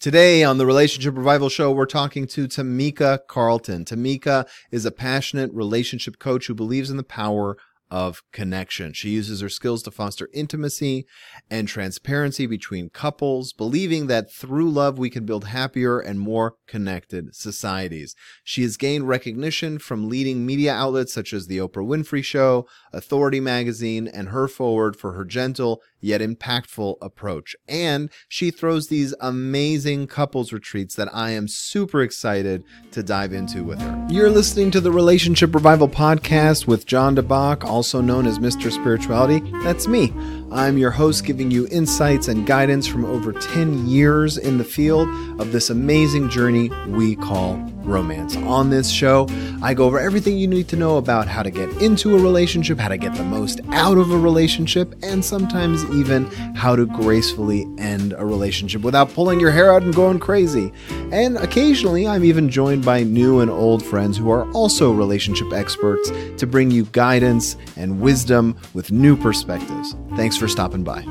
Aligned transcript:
Today 0.00 0.44
on 0.44 0.58
the 0.58 0.66
Relationship 0.66 1.16
Revival 1.16 1.48
Show, 1.48 1.72
we're 1.72 1.84
talking 1.84 2.28
to 2.28 2.46
Tamika 2.46 3.18
Carlton. 3.26 3.84
Tamika 3.84 4.46
is 4.70 4.86
a 4.86 4.92
passionate 4.92 5.52
relationship 5.52 6.20
coach 6.20 6.46
who 6.46 6.54
believes 6.54 6.88
in 6.88 6.96
the 6.96 7.02
power 7.02 7.56
of 7.90 8.22
connection. 8.32 8.92
She 8.92 9.10
uses 9.10 9.40
her 9.40 9.48
skills 9.48 9.82
to 9.82 9.90
foster 9.90 10.28
intimacy 10.32 11.04
and 11.50 11.66
transparency 11.66 12.46
between 12.46 12.90
couples, 12.90 13.52
believing 13.52 14.06
that 14.06 14.30
through 14.30 14.70
love 14.70 14.98
we 15.00 15.10
can 15.10 15.24
build 15.24 15.46
happier 15.46 15.98
and 15.98 16.20
more 16.20 16.54
connected 16.68 17.34
societies. 17.34 18.14
She 18.44 18.62
has 18.62 18.76
gained 18.76 19.08
recognition 19.08 19.80
from 19.80 20.08
leading 20.08 20.46
media 20.46 20.74
outlets 20.74 21.12
such 21.12 21.32
as 21.32 21.48
The 21.48 21.58
Oprah 21.58 21.84
Winfrey 21.84 22.22
Show, 22.22 22.68
Authority 22.92 23.40
Magazine, 23.40 24.06
and 24.06 24.28
HerForward 24.28 24.94
for 24.94 25.14
her 25.14 25.24
gentle 25.24 25.82
yet 26.00 26.20
impactful 26.20 26.96
approach. 27.00 27.56
And 27.68 28.10
she 28.28 28.50
throws 28.50 28.88
these 28.88 29.14
amazing 29.20 30.06
couples 30.06 30.52
retreats 30.52 30.94
that 30.96 31.14
I 31.14 31.30
am 31.30 31.48
super 31.48 32.02
excited 32.02 32.64
to 32.92 33.02
dive 33.02 33.32
into 33.32 33.64
with 33.64 33.80
her. 33.80 34.06
You're 34.10 34.30
listening 34.30 34.70
to 34.72 34.80
the 34.80 34.92
Relationship 34.92 35.54
Revival 35.54 35.88
Podcast 35.88 36.66
with 36.66 36.86
Jon 36.86 37.16
DeBach, 37.16 37.64
also 37.64 38.00
known 38.00 38.26
as 38.26 38.38
Mr. 38.38 38.70
Spirituality. 38.70 39.40
That's 39.62 39.88
me. 39.88 40.12
I'm 40.50 40.78
your 40.78 40.90
host, 40.90 41.26
giving 41.26 41.50
you 41.50 41.68
insights 41.70 42.26
and 42.26 42.46
guidance 42.46 42.86
from 42.86 43.04
over 43.04 43.34
10 43.34 43.86
years 43.86 44.38
in 44.38 44.56
the 44.56 44.64
field 44.64 45.06
of 45.38 45.52
this 45.52 45.68
amazing 45.68 46.30
journey 46.30 46.70
we 46.86 47.16
call 47.16 47.56
romance. 47.82 48.34
On 48.36 48.70
this 48.70 48.90
show, 48.90 49.26
I 49.62 49.74
go 49.74 49.84
over 49.84 49.98
everything 49.98 50.38
you 50.38 50.46
need 50.46 50.68
to 50.68 50.76
know 50.76 50.96
about 50.96 51.26
how 51.26 51.42
to 51.42 51.50
get 51.50 51.68
into 51.82 52.16
a 52.16 52.22
relationship, 52.22 52.78
how 52.78 52.88
to 52.88 52.96
get 52.96 53.14
the 53.14 53.24
most 53.24 53.60
out 53.72 53.98
of 53.98 54.10
a 54.10 54.18
relationship, 54.18 54.94
and 55.02 55.22
sometimes 55.22 55.84
even 55.90 56.26
how 56.54 56.76
to 56.76 56.86
gracefully 56.86 57.66
end 57.78 58.14
a 58.16 58.24
relationship 58.24 58.82
without 58.82 59.12
pulling 59.12 59.40
your 59.40 59.50
hair 59.50 59.72
out 59.72 59.82
and 59.82 59.94
going 59.94 60.18
crazy. 60.18 60.72
And 61.12 61.36
occasionally, 61.38 62.06
I'm 62.06 62.24
even 62.24 62.48
joined 62.48 62.84
by 62.84 63.02
new 63.02 63.40
and 63.40 63.50
old 63.50 63.82
friends 63.84 64.16
who 64.16 64.30
are 64.30 64.50
also 64.52 64.92
relationship 64.92 65.52
experts 65.52 66.10
to 66.38 66.46
bring 66.46 66.70
you 66.70 66.84
guidance 66.86 67.56
and 67.76 68.00
wisdom 68.00 68.56
with 68.72 68.92
new 68.92 69.16
perspectives. 69.16 69.94
Thanks 70.16 70.37
for 70.38 70.48
stopping 70.48 70.84
by. 70.84 71.02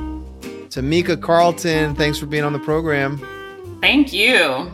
Tamika 0.69 1.21
Carlton, 1.21 1.95
thanks 1.95 2.17
for 2.17 2.25
being 2.25 2.43
on 2.43 2.53
the 2.53 2.59
program. 2.59 3.17
Thank 3.81 4.13
you. 4.13 4.71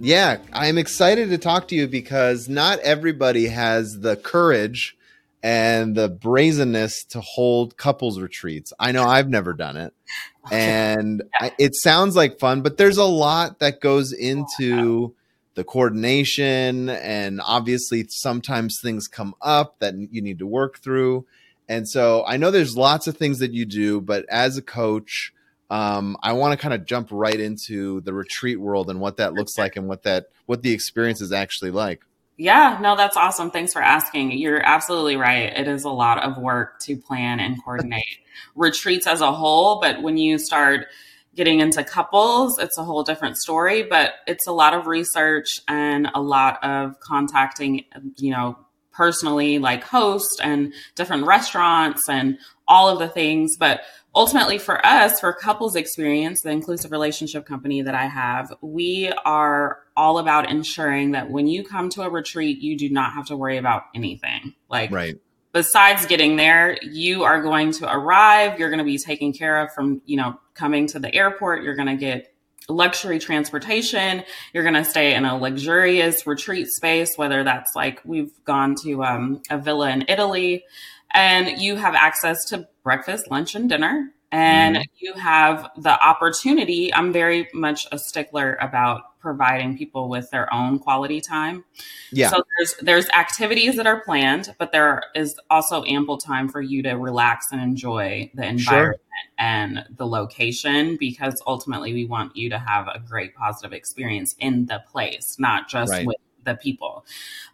Yeah, 0.00 0.38
I'm 0.52 0.78
excited 0.78 1.30
to 1.30 1.38
talk 1.38 1.68
to 1.68 1.74
you 1.74 1.86
because 1.86 2.48
not 2.48 2.78
everybody 2.80 3.46
has 3.46 4.00
the 4.00 4.16
courage 4.16 4.96
and 5.42 5.94
the 5.94 6.08
brazenness 6.08 7.04
to 7.04 7.20
hold 7.20 7.76
couples 7.76 8.18
retreats. 8.18 8.72
I 8.78 8.92
know 8.92 9.04
I've 9.04 9.28
never 9.28 9.52
done 9.52 9.76
it. 9.76 9.94
And 10.50 11.22
I, 11.38 11.52
it 11.58 11.76
sounds 11.76 12.16
like 12.16 12.40
fun, 12.40 12.62
but 12.62 12.78
there's 12.78 12.96
a 12.96 13.04
lot 13.04 13.58
that 13.58 13.82
goes 13.82 14.12
into 14.12 15.14
the 15.54 15.62
coordination 15.62 16.88
and 16.88 17.42
obviously 17.44 18.06
sometimes 18.08 18.80
things 18.82 19.06
come 19.06 19.34
up 19.42 19.78
that 19.80 19.94
you 20.10 20.22
need 20.22 20.38
to 20.38 20.46
work 20.46 20.78
through. 20.78 21.26
And 21.70 21.88
so 21.88 22.24
I 22.26 22.36
know 22.36 22.50
there's 22.50 22.76
lots 22.76 23.06
of 23.06 23.16
things 23.16 23.38
that 23.38 23.52
you 23.52 23.64
do, 23.64 24.00
but 24.00 24.26
as 24.28 24.56
a 24.56 24.62
coach, 24.62 25.32
um, 25.70 26.16
I 26.20 26.32
want 26.32 26.52
to 26.52 26.60
kind 26.60 26.74
of 26.74 26.84
jump 26.84 27.10
right 27.12 27.38
into 27.38 28.00
the 28.00 28.12
retreat 28.12 28.60
world 28.60 28.90
and 28.90 29.00
what 29.00 29.18
that 29.18 29.34
looks 29.34 29.56
like 29.56 29.76
and 29.76 29.86
what 29.86 30.02
that 30.02 30.26
what 30.46 30.62
the 30.62 30.72
experience 30.72 31.20
is 31.20 31.30
actually 31.30 31.70
like. 31.70 32.02
Yeah, 32.36 32.78
no, 32.82 32.96
that's 32.96 33.16
awesome. 33.16 33.52
Thanks 33.52 33.72
for 33.72 33.80
asking. 33.80 34.32
You're 34.32 34.60
absolutely 34.66 35.14
right. 35.14 35.56
It 35.56 35.68
is 35.68 35.84
a 35.84 35.90
lot 35.90 36.24
of 36.24 36.38
work 36.38 36.80
to 36.80 36.96
plan 36.96 37.38
and 37.38 37.62
coordinate 37.62 38.18
retreats 38.56 39.06
as 39.06 39.20
a 39.20 39.30
whole, 39.30 39.78
but 39.80 40.02
when 40.02 40.16
you 40.16 40.38
start 40.38 40.88
getting 41.36 41.60
into 41.60 41.84
couples, 41.84 42.58
it's 42.58 42.78
a 42.78 42.82
whole 42.82 43.04
different 43.04 43.36
story, 43.36 43.84
but 43.84 44.14
it's 44.26 44.48
a 44.48 44.52
lot 44.52 44.74
of 44.74 44.88
research 44.88 45.60
and 45.68 46.08
a 46.14 46.20
lot 46.20 46.58
of 46.64 46.98
contacting, 46.98 47.84
you 48.16 48.32
know, 48.32 48.58
personally 48.92 49.58
like 49.58 49.84
host 49.84 50.40
and 50.42 50.72
different 50.94 51.26
restaurants 51.26 52.08
and 52.08 52.38
all 52.66 52.88
of 52.88 52.98
the 52.98 53.08
things. 53.08 53.56
But 53.58 53.82
ultimately 54.14 54.58
for 54.58 54.84
us, 54.84 55.20
for 55.20 55.32
couples 55.32 55.76
experience, 55.76 56.42
the 56.42 56.50
inclusive 56.50 56.92
relationship 56.92 57.46
company 57.46 57.82
that 57.82 57.94
I 57.94 58.06
have, 58.06 58.52
we 58.60 59.12
are 59.24 59.78
all 59.96 60.18
about 60.18 60.50
ensuring 60.50 61.12
that 61.12 61.30
when 61.30 61.46
you 61.46 61.64
come 61.64 61.88
to 61.90 62.02
a 62.02 62.10
retreat, 62.10 62.58
you 62.60 62.76
do 62.76 62.88
not 62.88 63.12
have 63.12 63.26
to 63.26 63.36
worry 63.36 63.56
about 63.56 63.84
anything. 63.94 64.54
Like, 64.68 64.90
right. 64.90 65.18
Besides 65.52 66.06
getting 66.06 66.36
there, 66.36 66.78
you 66.80 67.24
are 67.24 67.42
going 67.42 67.72
to 67.72 67.92
arrive. 67.92 68.60
You're 68.60 68.70
going 68.70 68.78
to 68.78 68.84
be 68.84 68.98
taken 68.98 69.32
care 69.32 69.64
of 69.64 69.72
from, 69.72 70.00
you 70.06 70.16
know, 70.16 70.38
coming 70.54 70.86
to 70.88 71.00
the 71.00 71.12
airport. 71.12 71.64
You're 71.64 71.74
going 71.74 71.88
to 71.88 71.96
get 71.96 72.32
luxury 72.70 73.18
transportation. 73.18 74.24
You're 74.52 74.62
going 74.62 74.74
to 74.74 74.84
stay 74.84 75.14
in 75.14 75.24
a 75.24 75.36
luxurious 75.36 76.26
retreat 76.26 76.68
space, 76.68 77.10
whether 77.16 77.44
that's 77.44 77.70
like 77.74 78.00
we've 78.04 78.32
gone 78.44 78.74
to 78.82 79.04
um, 79.04 79.42
a 79.50 79.58
villa 79.58 79.90
in 79.90 80.04
Italy, 80.08 80.64
and 81.12 81.60
you 81.60 81.76
have 81.76 81.94
access 81.94 82.44
to 82.46 82.68
breakfast, 82.82 83.30
lunch, 83.30 83.54
and 83.54 83.68
dinner. 83.68 84.12
And 84.32 84.76
mm. 84.76 84.84
you 84.98 85.14
have 85.14 85.70
the 85.76 86.00
opportunity. 86.02 86.94
I'm 86.94 87.12
very 87.12 87.48
much 87.52 87.86
a 87.90 87.98
stickler 87.98 88.56
about 88.60 89.02
providing 89.20 89.76
people 89.76 90.08
with 90.08 90.30
their 90.30 90.52
own 90.52 90.78
quality 90.78 91.20
time. 91.20 91.64
Yeah. 92.10 92.30
So 92.30 92.42
there's 92.56 92.74
there's 92.80 93.08
activities 93.10 93.76
that 93.76 93.86
are 93.86 94.00
planned, 94.00 94.54
but 94.58 94.72
there 94.72 95.02
is 95.14 95.38
also 95.50 95.84
ample 95.84 96.18
time 96.18 96.48
for 96.48 96.60
you 96.60 96.82
to 96.82 96.92
relax 96.94 97.52
and 97.52 97.60
enjoy 97.60 98.30
the 98.34 98.46
environment 98.46 99.00
sure. 99.00 99.34
and 99.38 99.84
the 99.96 100.06
location 100.06 100.96
because 100.96 101.42
ultimately 101.46 101.92
we 101.92 102.06
want 102.06 102.34
you 102.34 102.50
to 102.50 102.58
have 102.58 102.88
a 102.88 102.98
great 102.98 103.34
positive 103.34 103.72
experience 103.72 104.34
in 104.38 104.66
the 104.66 104.82
place, 104.90 105.36
not 105.38 105.68
just 105.68 105.92
right. 105.92 106.06
with 106.06 106.16
the 106.44 106.54
people. 106.54 107.04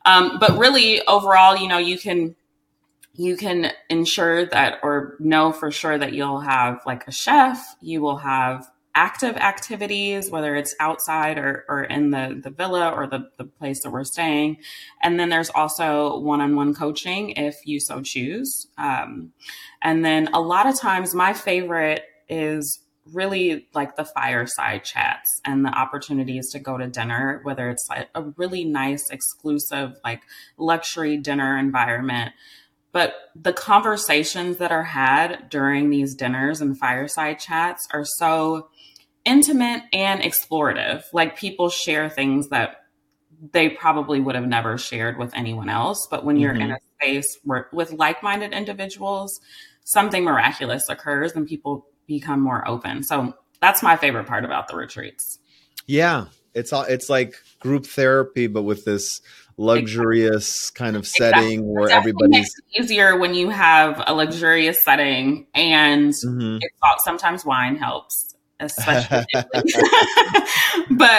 Um, 0.04 0.38
but 0.38 0.56
really 0.56 1.04
overall, 1.06 1.56
you 1.56 1.68
know, 1.68 1.78
you 1.78 1.98
can 1.98 2.36
you 3.14 3.36
can 3.36 3.72
ensure 3.88 4.44
that 4.46 4.78
or 4.82 5.16
know 5.18 5.50
for 5.50 5.70
sure 5.70 5.96
that 5.98 6.12
you'll 6.12 6.40
have 6.40 6.80
like 6.86 7.08
a 7.08 7.12
chef, 7.12 7.76
you 7.80 8.02
will 8.02 8.18
have 8.18 8.70
active 8.96 9.36
activities, 9.36 10.30
whether 10.30 10.56
it's 10.56 10.74
outside 10.80 11.36
or, 11.38 11.64
or 11.68 11.84
in 11.84 12.10
the, 12.10 12.40
the 12.42 12.50
villa 12.50 12.90
or 12.90 13.06
the, 13.06 13.30
the 13.36 13.44
place 13.44 13.82
that 13.82 13.90
we're 13.90 14.04
staying. 14.04 14.56
And 15.02 15.20
then 15.20 15.28
there's 15.28 15.50
also 15.50 16.18
one 16.18 16.40
on 16.40 16.56
one 16.56 16.74
coaching 16.74 17.30
if 17.30 17.54
you 17.66 17.78
so 17.78 18.00
choose. 18.00 18.66
Um, 18.78 19.32
and 19.82 20.04
then 20.04 20.28
a 20.32 20.40
lot 20.40 20.66
of 20.66 20.80
times, 20.80 21.14
my 21.14 21.34
favorite 21.34 22.02
is 22.28 22.80
really 23.12 23.68
like 23.72 23.94
the 23.94 24.04
fireside 24.04 24.82
chats 24.82 25.40
and 25.44 25.64
the 25.64 25.70
opportunities 25.70 26.50
to 26.50 26.58
go 26.58 26.76
to 26.76 26.88
dinner, 26.88 27.40
whether 27.44 27.68
it's 27.70 27.86
like 27.88 28.08
a 28.14 28.22
really 28.36 28.64
nice, 28.64 29.10
exclusive, 29.10 29.96
like 30.02 30.22
luxury 30.58 31.18
dinner 31.18 31.56
environment 31.56 32.32
but 32.96 33.14
the 33.34 33.52
conversations 33.52 34.56
that 34.56 34.72
are 34.72 34.84
had 34.84 35.50
during 35.50 35.90
these 35.90 36.14
dinners 36.14 36.62
and 36.62 36.78
fireside 36.78 37.38
chats 37.38 37.86
are 37.92 38.06
so 38.06 38.70
intimate 39.26 39.82
and 39.92 40.22
explorative. 40.22 41.04
Like 41.12 41.36
people 41.36 41.68
share 41.68 42.08
things 42.08 42.48
that 42.48 42.82
they 43.52 43.68
probably 43.68 44.20
would 44.20 44.34
have 44.34 44.46
never 44.46 44.78
shared 44.78 45.18
with 45.18 45.34
anyone 45.34 45.68
else. 45.68 46.06
But 46.10 46.24
when 46.24 46.36
you're 46.36 46.54
mm-hmm. 46.54 46.62
in 46.62 46.70
a 46.72 46.78
space 46.98 47.38
where, 47.44 47.68
with 47.72 47.92
like 47.92 48.22
minded 48.22 48.52
individuals, 48.52 49.40
something 49.84 50.24
miraculous 50.24 50.88
occurs 50.88 51.32
and 51.32 51.46
people 51.46 51.86
become 52.06 52.40
more 52.40 52.66
open. 52.66 53.02
So 53.02 53.34
that's 53.60 53.82
my 53.82 53.96
favorite 53.96 54.26
part 54.26 54.44
about 54.44 54.68
the 54.68 54.76
retreats. 54.76 55.38
Yeah. 55.86 56.26
It's 56.54 56.72
all, 56.72 56.84
it's 56.84 57.10
like 57.10 57.34
group 57.60 57.84
therapy, 57.84 58.46
but 58.46 58.62
with 58.62 58.86
this 58.86 59.20
luxurious 59.58 60.70
kind 60.70 60.96
of 60.96 61.06
setting 61.06 61.44
exactly. 61.44 61.58
where 61.58 61.90
everybody's 61.90 62.54
easier 62.78 63.16
when 63.18 63.34
you 63.34 63.48
have 63.48 64.02
a 64.06 64.14
luxurious 64.14 64.84
setting 64.84 65.46
and 65.54 66.12
mm-hmm. 66.12 66.58
sometimes 67.04 67.44
wine 67.44 67.76
helps 67.76 68.35
especially 68.60 69.24
but 69.34 69.46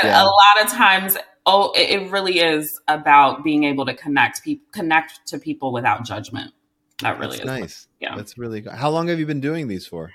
yeah. 0.03 0.23
a 0.23 0.25
lot 0.25 0.65
of 0.65 0.71
times 0.71 1.17
oh 1.45 1.71
it 1.75 2.09
really 2.11 2.39
is 2.39 2.79
about 2.87 3.43
being 3.43 3.63
able 3.63 3.85
to 3.85 3.93
connect 3.93 4.43
people 4.43 4.65
connect 4.71 5.25
to 5.27 5.37
people 5.37 5.71
without 5.71 6.05
judgment 6.05 6.53
that 7.01 7.19
really 7.19 7.37
That's 7.37 7.41
is 7.41 7.45
nice 7.45 7.87
yeah 7.99 8.15
that's 8.15 8.37
really 8.37 8.61
good 8.61 8.73
how 8.73 8.89
long 8.89 9.07
have 9.07 9.19
you 9.19 9.25
been 9.25 9.41
doing 9.41 9.67
these 9.67 9.85
for 9.85 10.11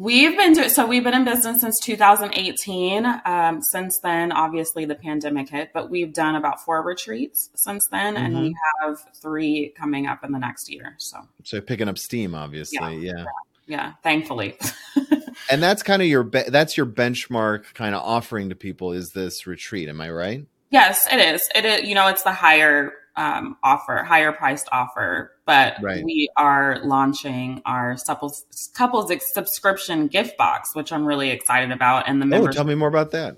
We've 0.00 0.34
been 0.34 0.54
doing 0.54 0.70
so. 0.70 0.86
We've 0.86 1.04
been 1.04 1.12
in 1.12 1.26
business 1.26 1.60
since 1.60 1.78
2018. 1.80 3.04
Um, 3.26 3.60
since 3.60 3.98
then, 4.02 4.32
obviously 4.32 4.86
the 4.86 4.94
pandemic 4.94 5.50
hit, 5.50 5.72
but 5.74 5.90
we've 5.90 6.14
done 6.14 6.36
about 6.36 6.64
four 6.64 6.82
retreats 6.82 7.50
since 7.54 7.86
then, 7.90 8.14
mm-hmm. 8.14 8.24
and 8.24 8.40
we 8.40 8.48
mm-hmm. 8.48 8.88
have 8.88 8.98
three 9.20 9.74
coming 9.76 10.06
up 10.06 10.24
in 10.24 10.32
the 10.32 10.38
next 10.38 10.70
year. 10.70 10.94
So, 10.96 11.18
so 11.44 11.60
picking 11.60 11.86
up 11.86 11.98
steam, 11.98 12.34
obviously, 12.34 12.96
yeah, 12.96 13.12
yeah, 13.12 13.24
yeah, 13.70 13.92
thankfully. 14.02 14.56
and 15.50 15.62
that's 15.62 15.82
kind 15.84 16.02
of 16.02 16.08
your 16.08 16.24
be- 16.24 16.48
that's 16.48 16.76
your 16.76 16.86
benchmark 16.86 17.72
kind 17.74 17.94
of 17.94 18.02
offering 18.02 18.48
to 18.48 18.56
people 18.56 18.92
is 18.92 19.10
this 19.10 19.46
retreat. 19.46 19.88
Am 19.88 20.00
I 20.00 20.10
right? 20.10 20.46
Yes, 20.70 21.06
it 21.10 21.18
is. 21.18 21.40
It 21.54 21.64
is. 21.64 21.88
You 21.88 21.94
know, 21.94 22.08
it's 22.08 22.24
the 22.24 22.32
higher 22.32 22.92
um, 23.16 23.56
offer, 23.62 24.02
higher 24.02 24.32
priced 24.32 24.68
offer, 24.72 25.32
but 25.46 25.76
right. 25.80 26.04
we 26.04 26.28
are 26.36 26.80
launching 26.84 27.62
our 27.64 27.96
couples 28.06 28.44
couples 28.74 29.12
subscription 29.32 30.08
gift 30.08 30.36
box, 30.36 30.74
which 30.74 30.92
I'm 30.92 31.06
really 31.06 31.30
excited 31.30 31.70
about. 31.70 32.08
And 32.08 32.20
the 32.20 32.26
members- 32.26 32.56
oh, 32.56 32.58
tell 32.58 32.64
me 32.64 32.74
more 32.74 32.88
about 32.88 33.12
that. 33.12 33.36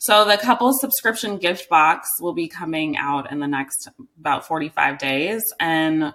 So 0.00 0.24
the 0.24 0.38
couples 0.38 0.80
subscription 0.80 1.38
gift 1.38 1.68
box 1.68 2.08
will 2.20 2.32
be 2.32 2.48
coming 2.48 2.96
out 2.96 3.30
in 3.30 3.38
the 3.38 3.48
next 3.48 3.88
about 4.18 4.46
45 4.46 4.98
days, 4.98 5.42
and 5.60 6.14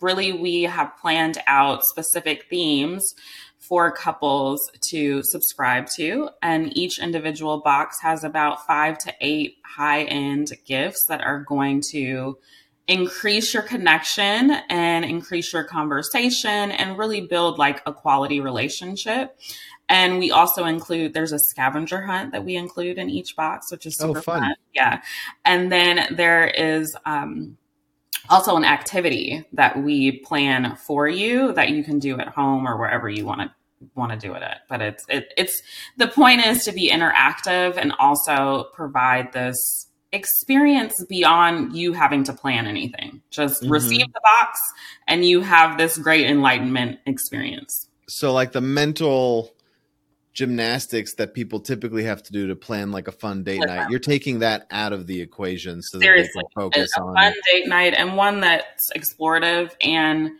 really 0.00 0.32
we 0.32 0.64
have 0.64 0.96
planned 1.00 1.38
out 1.46 1.84
specific 1.84 2.46
themes 2.48 3.14
for 3.58 3.92
couples 3.92 4.70
to 4.90 5.22
subscribe 5.22 5.86
to. 5.96 6.30
And 6.42 6.76
each 6.76 6.98
individual 6.98 7.60
box 7.60 8.00
has 8.00 8.24
about 8.24 8.66
five 8.66 8.98
to 8.98 9.14
eight 9.20 9.56
high 9.64 10.04
end 10.04 10.52
gifts 10.64 11.04
that 11.08 11.20
are 11.20 11.40
going 11.40 11.82
to 11.90 12.38
increase 12.86 13.52
your 13.52 13.62
connection 13.62 14.50
and 14.70 15.04
increase 15.04 15.52
your 15.52 15.64
conversation 15.64 16.70
and 16.70 16.96
really 16.96 17.20
build 17.20 17.58
like 17.58 17.82
a 17.84 17.92
quality 17.92 18.40
relationship. 18.40 19.38
And 19.90 20.18
we 20.18 20.30
also 20.30 20.64
include 20.64 21.12
there's 21.12 21.32
a 21.32 21.38
scavenger 21.38 22.02
hunt 22.02 22.32
that 22.32 22.44
we 22.44 22.56
include 22.56 22.98
in 22.98 23.10
each 23.10 23.36
box, 23.36 23.70
which 23.70 23.86
is 23.86 23.98
oh, 24.00 24.08
super 24.08 24.18
oh, 24.18 24.22
fun. 24.22 24.40
fun. 24.40 24.54
Yeah. 24.74 25.02
And 25.44 25.70
then 25.70 26.14
there 26.14 26.46
is 26.46 26.96
um, 27.04 27.58
also 28.28 28.56
an 28.56 28.64
activity 28.64 29.44
that 29.52 29.82
we 29.82 30.18
plan 30.20 30.76
for 30.76 31.08
you 31.08 31.52
that 31.52 31.70
you 31.70 31.84
can 31.84 31.98
do 31.98 32.18
at 32.18 32.28
home 32.28 32.66
or 32.66 32.76
wherever 32.78 33.08
you 33.08 33.24
want 33.24 33.40
to 33.40 33.50
want 33.94 34.12
to 34.12 34.18
do 34.18 34.34
it 34.34 34.42
at. 34.42 34.62
But 34.68 34.80
it's 34.80 35.04
it, 35.08 35.32
it's 35.36 35.62
the 35.96 36.08
point 36.08 36.44
is 36.44 36.64
to 36.64 36.72
be 36.72 36.90
interactive 36.90 37.76
and 37.76 37.92
also 37.98 38.66
provide 38.74 39.32
this 39.32 39.86
experience 40.12 41.04
beyond 41.08 41.76
you 41.76 41.92
having 41.92 42.24
to 42.24 42.32
plan 42.32 42.66
anything. 42.66 43.22
Just 43.30 43.62
mm-hmm. 43.62 43.72
receive 43.72 44.06
the 44.06 44.20
box 44.22 44.60
and 45.06 45.24
you 45.24 45.40
have 45.42 45.78
this 45.78 45.98
great 45.98 46.26
enlightenment 46.26 46.98
experience. 47.06 47.88
So 48.08 48.32
like 48.32 48.52
the 48.52 48.60
mental 48.60 49.54
gymnastics 50.38 51.14
that 51.14 51.34
people 51.34 51.58
typically 51.58 52.04
have 52.04 52.22
to 52.22 52.32
do 52.32 52.46
to 52.46 52.54
plan 52.54 52.92
like 52.92 53.08
a 53.08 53.12
fun 53.12 53.42
date 53.42 53.60
night. 53.66 53.90
You're 53.90 53.98
taking 53.98 54.38
that 54.38 54.68
out 54.70 54.92
of 54.92 55.08
the 55.08 55.20
equation 55.20 55.82
so 55.82 55.98
that 55.98 56.06
they 56.06 56.28
can 56.28 56.44
focus 56.54 56.88
a, 56.96 57.02
on 57.02 57.14
fun 57.16 57.34
date 57.50 57.66
night 57.66 57.92
and 57.94 58.16
one 58.16 58.40
that's 58.40 58.88
explorative 58.96 59.72
and 59.80 60.30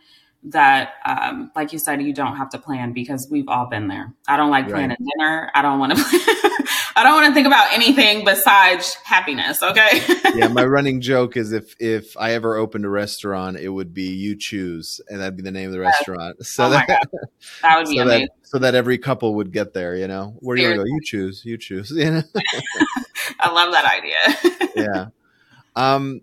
that 0.43 0.93
um, 1.05 1.51
like 1.55 1.73
you 1.73 1.79
said 1.79 2.01
you 2.01 2.13
don't 2.13 2.37
have 2.37 2.49
to 2.51 2.57
plan 2.57 2.93
because 2.93 3.27
we've 3.29 3.47
all 3.47 3.67
been 3.67 3.87
there. 3.87 4.13
I 4.27 4.37
don't 4.37 4.51
like 4.51 4.67
planning 4.67 4.89
right. 4.89 5.07
dinner. 5.17 5.51
I 5.53 5.61
don't 5.61 5.79
want 5.79 5.97
to 5.97 6.59
i 6.95 7.03
don't 7.03 7.13
want 7.13 7.27
to 7.27 7.33
think 7.33 7.47
about 7.47 7.71
anything 7.73 8.25
besides 8.25 8.95
happiness 9.05 9.63
okay? 9.63 10.01
Yeah 10.35 10.47
my 10.47 10.65
running 10.65 11.01
joke 11.01 11.37
is 11.37 11.51
if 11.51 11.75
if 11.79 12.15
i 12.17 12.33
ever 12.33 12.55
opened 12.55 12.85
a 12.85 12.89
restaurant 12.89 13.57
it 13.57 13.69
would 13.69 13.93
be 13.93 14.13
you 14.13 14.35
choose 14.35 15.01
and 15.07 15.21
that'd 15.21 15.35
be 15.35 15.43
the 15.43 15.51
name 15.51 15.67
of 15.67 15.73
the 15.73 15.79
yes. 15.79 15.95
restaurant. 15.97 16.37
So 16.49 16.65
oh 16.65 16.69
that, 16.71 16.87
that 17.61 17.77
would 17.77 17.87
be 17.87 17.97
so 17.97 18.03
amazing. 18.03 18.27
That, 18.27 18.47
so 18.47 18.59
that 18.59 18.75
every 18.75 18.97
couple 18.97 19.35
would 19.35 19.51
get 19.51 19.73
there 19.73 19.95
you 19.95 20.07
know? 20.07 20.35
Where 20.39 20.55
do 20.57 20.63
you 20.63 20.75
go? 20.75 20.83
You 20.83 20.99
choose 21.03 21.43
you 21.45 21.57
choose 21.57 21.91
you 21.91 22.11
know? 22.11 22.23
I 23.39 23.51
love 23.51 23.71
that 23.71 23.85
idea. 23.85 24.71
Yeah. 24.75 25.05
Um 25.75 26.21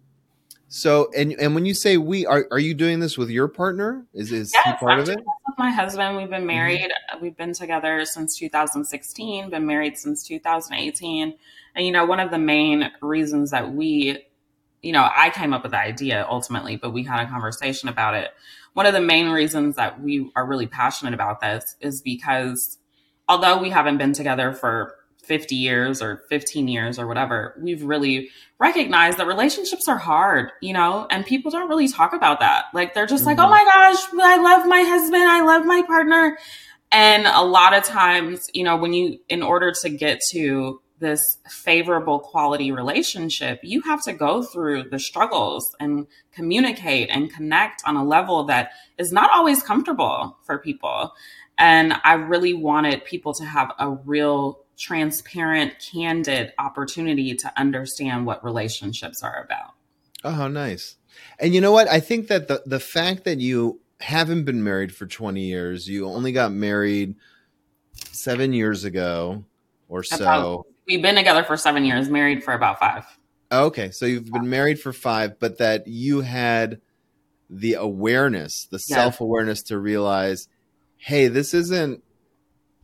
so, 0.77 1.11
and 1.17 1.33
and 1.33 1.55
when 1.55 1.65
you 1.65 1.73
say 1.73 1.97
we, 1.97 2.27
are 2.27 2.47
are 2.51 2.59
you 2.59 2.75
doing 2.75 3.01
this 3.01 3.17
with 3.17 3.31
your 3.31 3.49
partner? 3.49 4.07
Is 4.13 4.31
is 4.31 4.53
yes, 4.53 4.63
he 4.67 4.73
part 4.75 5.01
of 5.01 5.09
it? 5.09 5.17
With 5.17 5.59
my 5.59 5.71
husband, 5.71 6.19
we've 6.19 6.29
been 6.29 6.41
mm-hmm. 6.41 6.47
married. 6.49 6.91
Mm-hmm. 6.91 7.23
We've 7.23 7.37
been 7.37 7.55
together 7.55 8.05
since 8.05 8.37
2016. 8.37 9.49
Been 9.49 9.67
married 9.67 9.97
since 9.97 10.23
2018. 10.27 11.35
And 11.75 11.87
you 11.87 11.93
know, 11.93 12.05
one 12.05 12.21
of 12.21 12.31
the 12.31 12.39
main 12.39 12.91
reasons 13.01 13.53
that 13.53 13.73
we, 13.73 14.23
you 14.83 14.93
know, 14.93 15.09
I 15.17 15.31
came 15.31 15.55
up 15.55 15.63
with 15.63 15.73
the 15.73 15.79
idea 15.81 16.27
ultimately, 16.29 16.77
but 16.77 16.91
we 16.93 17.05
had 17.05 17.25
a 17.25 17.29
conversation 17.29 17.89
about 17.89 18.13
it. 18.13 18.33
One 18.75 18.85
of 18.85 18.93
the 18.93 19.01
main 19.01 19.31
reasons 19.31 19.77
that 19.77 20.03
we 20.03 20.31
are 20.37 20.45
really 20.45 20.67
passionate 20.67 21.15
about 21.15 21.41
this 21.41 21.75
is 21.81 22.03
because 22.03 22.77
although 23.31 23.57
we 23.57 23.71
haven't 23.71 23.97
been 23.97 24.13
together 24.13 24.53
for 24.53 24.96
50 25.27 25.55
years 25.55 26.01
or 26.01 26.23
15 26.29 26.69
years 26.69 26.99
or 26.99 27.07
whatever, 27.07 27.59
we've 27.61 27.83
really 27.83 28.31
recognized 28.59 29.19
that 29.19 29.27
relationships 29.27 29.89
are 29.89 29.99
hard, 29.99 30.51
you 30.63 30.73
know, 30.73 31.07
and 31.11 31.27
people 31.27 31.51
don't 31.51 31.69
really 31.69 31.89
talk 31.89 32.13
about 32.13 32.41
that. 32.41 32.67
Like 32.73 32.95
they're 32.95 33.07
just 33.07 33.25
mm-hmm. 33.25 33.39
like, 33.39 33.47
oh 33.47 33.51
my 33.51 33.65
gosh, 33.65 34.03
I 34.23 34.43
love 34.43 34.67
my 34.67 34.81
husband, 34.83 35.23
I 35.23 35.43
love 35.43 35.67
my 35.67 35.83
partner. 35.87 36.39
And 36.93 37.27
a 37.27 37.43
lot 37.43 37.75
of 37.75 37.85
times, 37.85 38.41
you 38.55 38.65
know, 38.65 38.77
when 38.77 38.93
you, 38.93 39.19
in 39.29 39.43
order 39.43 39.73
to 39.83 39.89
get 39.91 40.21
to 40.33 40.81
this 40.99 41.21
favorable 41.49 42.21
quality 42.21 42.73
relationship, 42.73 43.61
you 43.63 43.83
have 43.83 44.03
to 44.05 44.13
go 44.13 44.43
through 44.43 44.85
the 44.85 44.99
struggles 44.99 45.67
and 45.79 46.07
communicate 46.33 47.11
and 47.11 47.33
connect 47.33 47.83
on 47.85 47.97
a 47.97 48.05
level 48.05 48.45
that 48.45 48.71
is 48.99 49.13
not 49.13 49.31
always 49.31 49.63
comfortable 49.63 50.39
for 50.45 50.59
people. 50.59 51.13
And 51.59 51.95
I 52.05 52.15
really 52.15 52.55
wanted 52.55 53.05
people 53.05 53.35
to 53.35 53.45
have 53.45 53.73
a 53.79 53.91
real 53.91 54.61
transparent, 54.79 55.75
candid 55.93 56.53
opportunity 56.59 57.35
to 57.35 57.53
understand 57.59 58.27
what 58.27 58.45
relationships 58.45 59.23
are 59.23 59.43
about. 59.45 59.75
Oh, 60.25 60.31
how 60.31 60.49
nice. 60.49 60.97
And 61.39 61.55
you 61.55 61.61
know 61.61 61.73
what? 61.73 61.89
I 61.89 62.01
think 62.01 62.29
that 62.29 62.49
the 62.49 62.63
the 62.67 62.81
fact 62.81 63.25
that 63.25 63.39
you 63.39 63.81
haven't 64.01 64.45
been 64.45 64.63
married 64.63 64.95
for 64.95 65.07
20 65.07 65.41
years, 65.41 65.89
you 65.89 66.07
only 66.07 66.33
got 66.33 66.53
married 66.53 67.15
7 68.13 68.53
years 68.53 68.85
ago 68.85 69.45
or 69.89 70.03
so. 70.03 70.17
About, 70.17 70.67
we've 70.87 71.01
been 71.01 71.15
together 71.15 71.43
for 71.45 71.57
7 71.57 71.85
years, 71.85 72.11
married 72.11 72.45
for 72.45 72.53
about 72.53 72.79
5. 72.79 73.05
Okay, 73.53 73.91
so 73.93 74.05
you've 74.05 74.31
been 74.31 74.51
married 74.51 74.81
for 74.81 74.93
5, 74.93 75.39
but 75.39 75.59
that 75.59 75.87
you 75.87 76.21
had 76.21 76.81
the 77.49 77.75
awareness, 77.75 78.67
the 78.71 78.79
self-awareness 78.79 79.63
to 79.63 79.79
realize, 79.79 80.49
"Hey, 80.97 81.29
this 81.29 81.55
isn't 81.55 82.03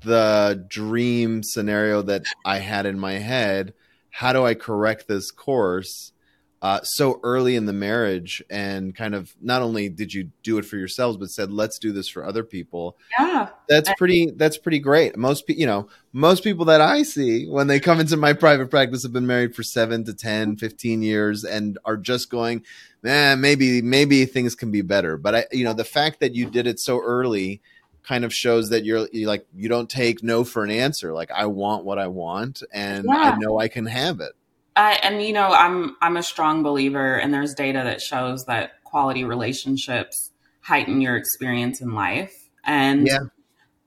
the 0.04 0.64
dream 0.69 1.43
scenario 1.43 2.02
that 2.02 2.25
I 2.44 2.58
had 2.58 2.87
in 2.87 2.99
my 2.99 3.14
head. 3.14 3.75
How 4.10 4.32
do 4.32 4.44
I 4.44 4.54
correct 4.54 5.08
this 5.08 5.31
course 5.31 6.12
uh, 6.60 6.81
so 6.82 7.19
early 7.22 7.56
in 7.56 7.66
the 7.66 7.72
marriage? 7.72 8.43
And 8.50 8.94
kind 8.94 9.14
of 9.14 9.34
not 9.40 9.62
only 9.62 9.88
did 9.88 10.12
you 10.12 10.31
do 10.43 10.58
it 10.58 10.64
for 10.64 10.76
yourselves, 10.76 11.16
but 11.16 11.31
said, 11.31 11.50
let's 11.50 11.78
do 11.78 11.93
this 11.93 12.08
for 12.08 12.25
other 12.25 12.44
people. 12.44 12.96
Yeah, 13.19 13.49
that's 13.69 13.90
pretty. 13.96 14.31
That's 14.37 14.58
pretty 14.58 14.81
great. 14.81 15.16
Most 15.16 15.46
people, 15.46 15.60
you 15.60 15.66
know, 15.66 15.88
most 16.12 16.44
people 16.44 16.66
that 16.66 16.81
I 16.81 17.02
see 17.04 17.49
when 17.49 17.66
they 17.66 17.81
come 17.81 18.00
into 18.00 18.16
my 18.16 18.34
private 18.34 18.70
practice 18.70 19.02
have 19.02 19.12
been 19.12 19.26
married 19.26 19.54
for 19.54 19.62
seven 19.62 20.04
to 20.04 20.14
10, 20.14 20.56
15 20.56 21.02
years 21.02 21.44
and 21.44 21.78
are 21.84 21.96
just 21.96 22.28
going, 22.28 22.64
man, 23.02 23.40
maybe 23.40 23.81
maybe 23.81 24.26
things 24.26 24.54
can 24.54 24.70
be 24.70 24.82
better. 24.82 25.16
But 25.16 25.34
I, 25.34 25.46
you 25.52 25.64
know, 25.64 25.72
the 25.72 25.84
fact 25.84 26.20
that 26.20 26.34
you 26.34 26.50
did 26.50 26.66
it 26.66 26.78
so 26.78 27.00
early 27.00 27.62
kind 28.02 28.25
of 28.25 28.34
shows 28.34 28.70
that 28.70 28.84
you're, 28.84 29.08
you're, 29.12 29.28
like 29.28 29.46
you 29.54 29.69
don't 29.69 29.88
take 29.88 30.22
no 30.22 30.44
for 30.44 30.64
an 30.64 30.70
answer 30.70 31.12
like 31.12 31.31
i 31.31 31.46
want 31.46 31.84
what 31.84 31.99
i 31.99 32.06
want 32.06 32.62
and 32.72 33.04
yeah. 33.08 33.32
i 33.34 33.37
know 33.37 33.58
i 33.58 33.69
can 33.69 33.87
have 33.87 34.20
it 34.20 34.32
I, 34.75 34.94
and 35.02 35.23
you 35.23 35.32
know 35.32 35.49
i'm 35.49 35.97
i'm 36.00 36.16
a 36.16 36.23
strong 36.23 36.62
believer 36.62 37.16
and 37.16 37.32
there's 37.32 37.54
data 37.54 37.82
that 37.85 38.00
shows 38.00 38.44
that 38.47 38.82
quality 38.85 39.25
relationships 39.25 40.30
heighten 40.61 41.00
your 41.00 41.16
experience 41.16 41.80
in 41.80 41.94
life 41.94 42.49
and 42.64 43.06
yeah. 43.06 43.18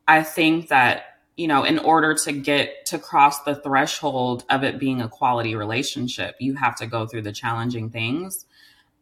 i 0.08 0.24
think 0.24 0.70
that 0.70 1.06
you 1.36 1.48
know 1.48 1.64
in 1.64 1.80
order 1.80 2.14
to 2.14 2.32
get 2.32 2.86
to 2.86 2.98
cross 2.98 3.42
the 3.44 3.56
threshold 3.56 4.46
of 4.50 4.64
it 4.64 4.80
being 4.80 5.02
a 5.02 5.10
quality 5.10 5.56
relationship 5.56 6.36
you 6.40 6.54
have 6.56 6.76
to 6.78 6.88
go 6.88 7.06
through 7.06 7.22
the 7.22 7.32
challenging 7.32 7.90
things 7.90 8.46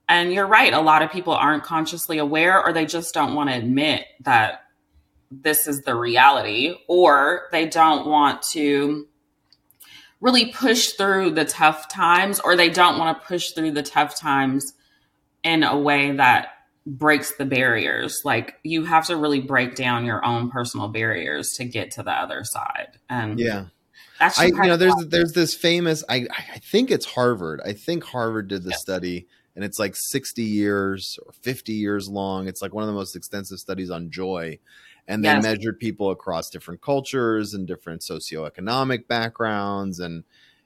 and 0.09 0.33
you're 0.33 0.47
right 0.47 0.73
a 0.73 0.81
lot 0.81 1.01
of 1.01 1.11
people 1.11 1.33
aren't 1.33 1.63
consciously 1.63 2.17
aware 2.17 2.63
or 2.63 2.73
they 2.73 2.85
just 2.85 3.13
don't 3.13 3.35
want 3.35 3.49
to 3.49 3.55
admit 3.55 4.05
that 4.21 4.62
this 5.41 5.67
is 5.67 5.81
the 5.81 5.95
reality, 5.95 6.75
or 6.87 7.47
they 7.51 7.67
don't 7.67 8.07
want 8.07 8.41
to 8.51 9.07
really 10.21 10.51
push 10.51 10.91
through 10.91 11.31
the 11.31 11.45
tough 11.45 11.89
times, 11.89 12.39
or 12.39 12.55
they 12.55 12.69
don't 12.69 12.97
want 12.97 13.19
to 13.19 13.27
push 13.27 13.51
through 13.51 13.71
the 13.71 13.83
tough 13.83 14.17
times 14.17 14.73
in 15.43 15.63
a 15.63 15.77
way 15.77 16.11
that 16.11 16.47
breaks 16.85 17.35
the 17.35 17.45
barriers. 17.45 18.21
Like 18.23 18.55
you 18.63 18.85
have 18.85 19.07
to 19.07 19.17
really 19.17 19.41
break 19.41 19.75
down 19.75 20.05
your 20.05 20.23
own 20.25 20.49
personal 20.49 20.87
barriers 20.87 21.49
to 21.57 21.65
get 21.65 21.91
to 21.91 22.03
the 22.03 22.11
other 22.11 22.43
side. 22.43 22.99
And 23.09 23.39
yeah. 23.39 23.65
That's 24.19 24.39
I, 24.39 24.45
you 24.45 24.53
know, 24.53 24.77
there's 24.77 24.95
there's 25.07 25.33
this 25.33 25.55
famous 25.55 26.03
I 26.07 26.27
I 26.29 26.59
think 26.59 26.91
it's 26.91 27.05
Harvard. 27.05 27.61
I 27.65 27.73
think 27.73 28.03
Harvard 28.03 28.47
did 28.47 28.63
the 28.63 28.71
yeah. 28.71 28.77
study 28.77 29.27
and 29.55 29.63
it's 29.63 29.79
like 29.79 29.95
60 29.95 30.41
years 30.41 31.17
or 31.25 31.31
50 31.41 31.73
years 31.73 32.09
long. 32.09 32.47
It's 32.47 32.61
like 32.61 32.73
one 32.73 32.83
of 32.83 32.87
the 32.87 32.93
most 32.93 33.15
extensive 33.15 33.59
studies 33.59 33.89
on 33.89 34.11
joy 34.11 34.59
and 35.07 35.23
they 35.23 35.29
yes. 35.29 35.43
measured 35.43 35.79
people 35.79 36.11
across 36.11 36.49
different 36.49 36.81
cultures 36.81 37.53
and 37.53 37.67
different 37.67 38.01
socioeconomic 38.01 39.07
backgrounds 39.07 39.99
and 39.99 40.23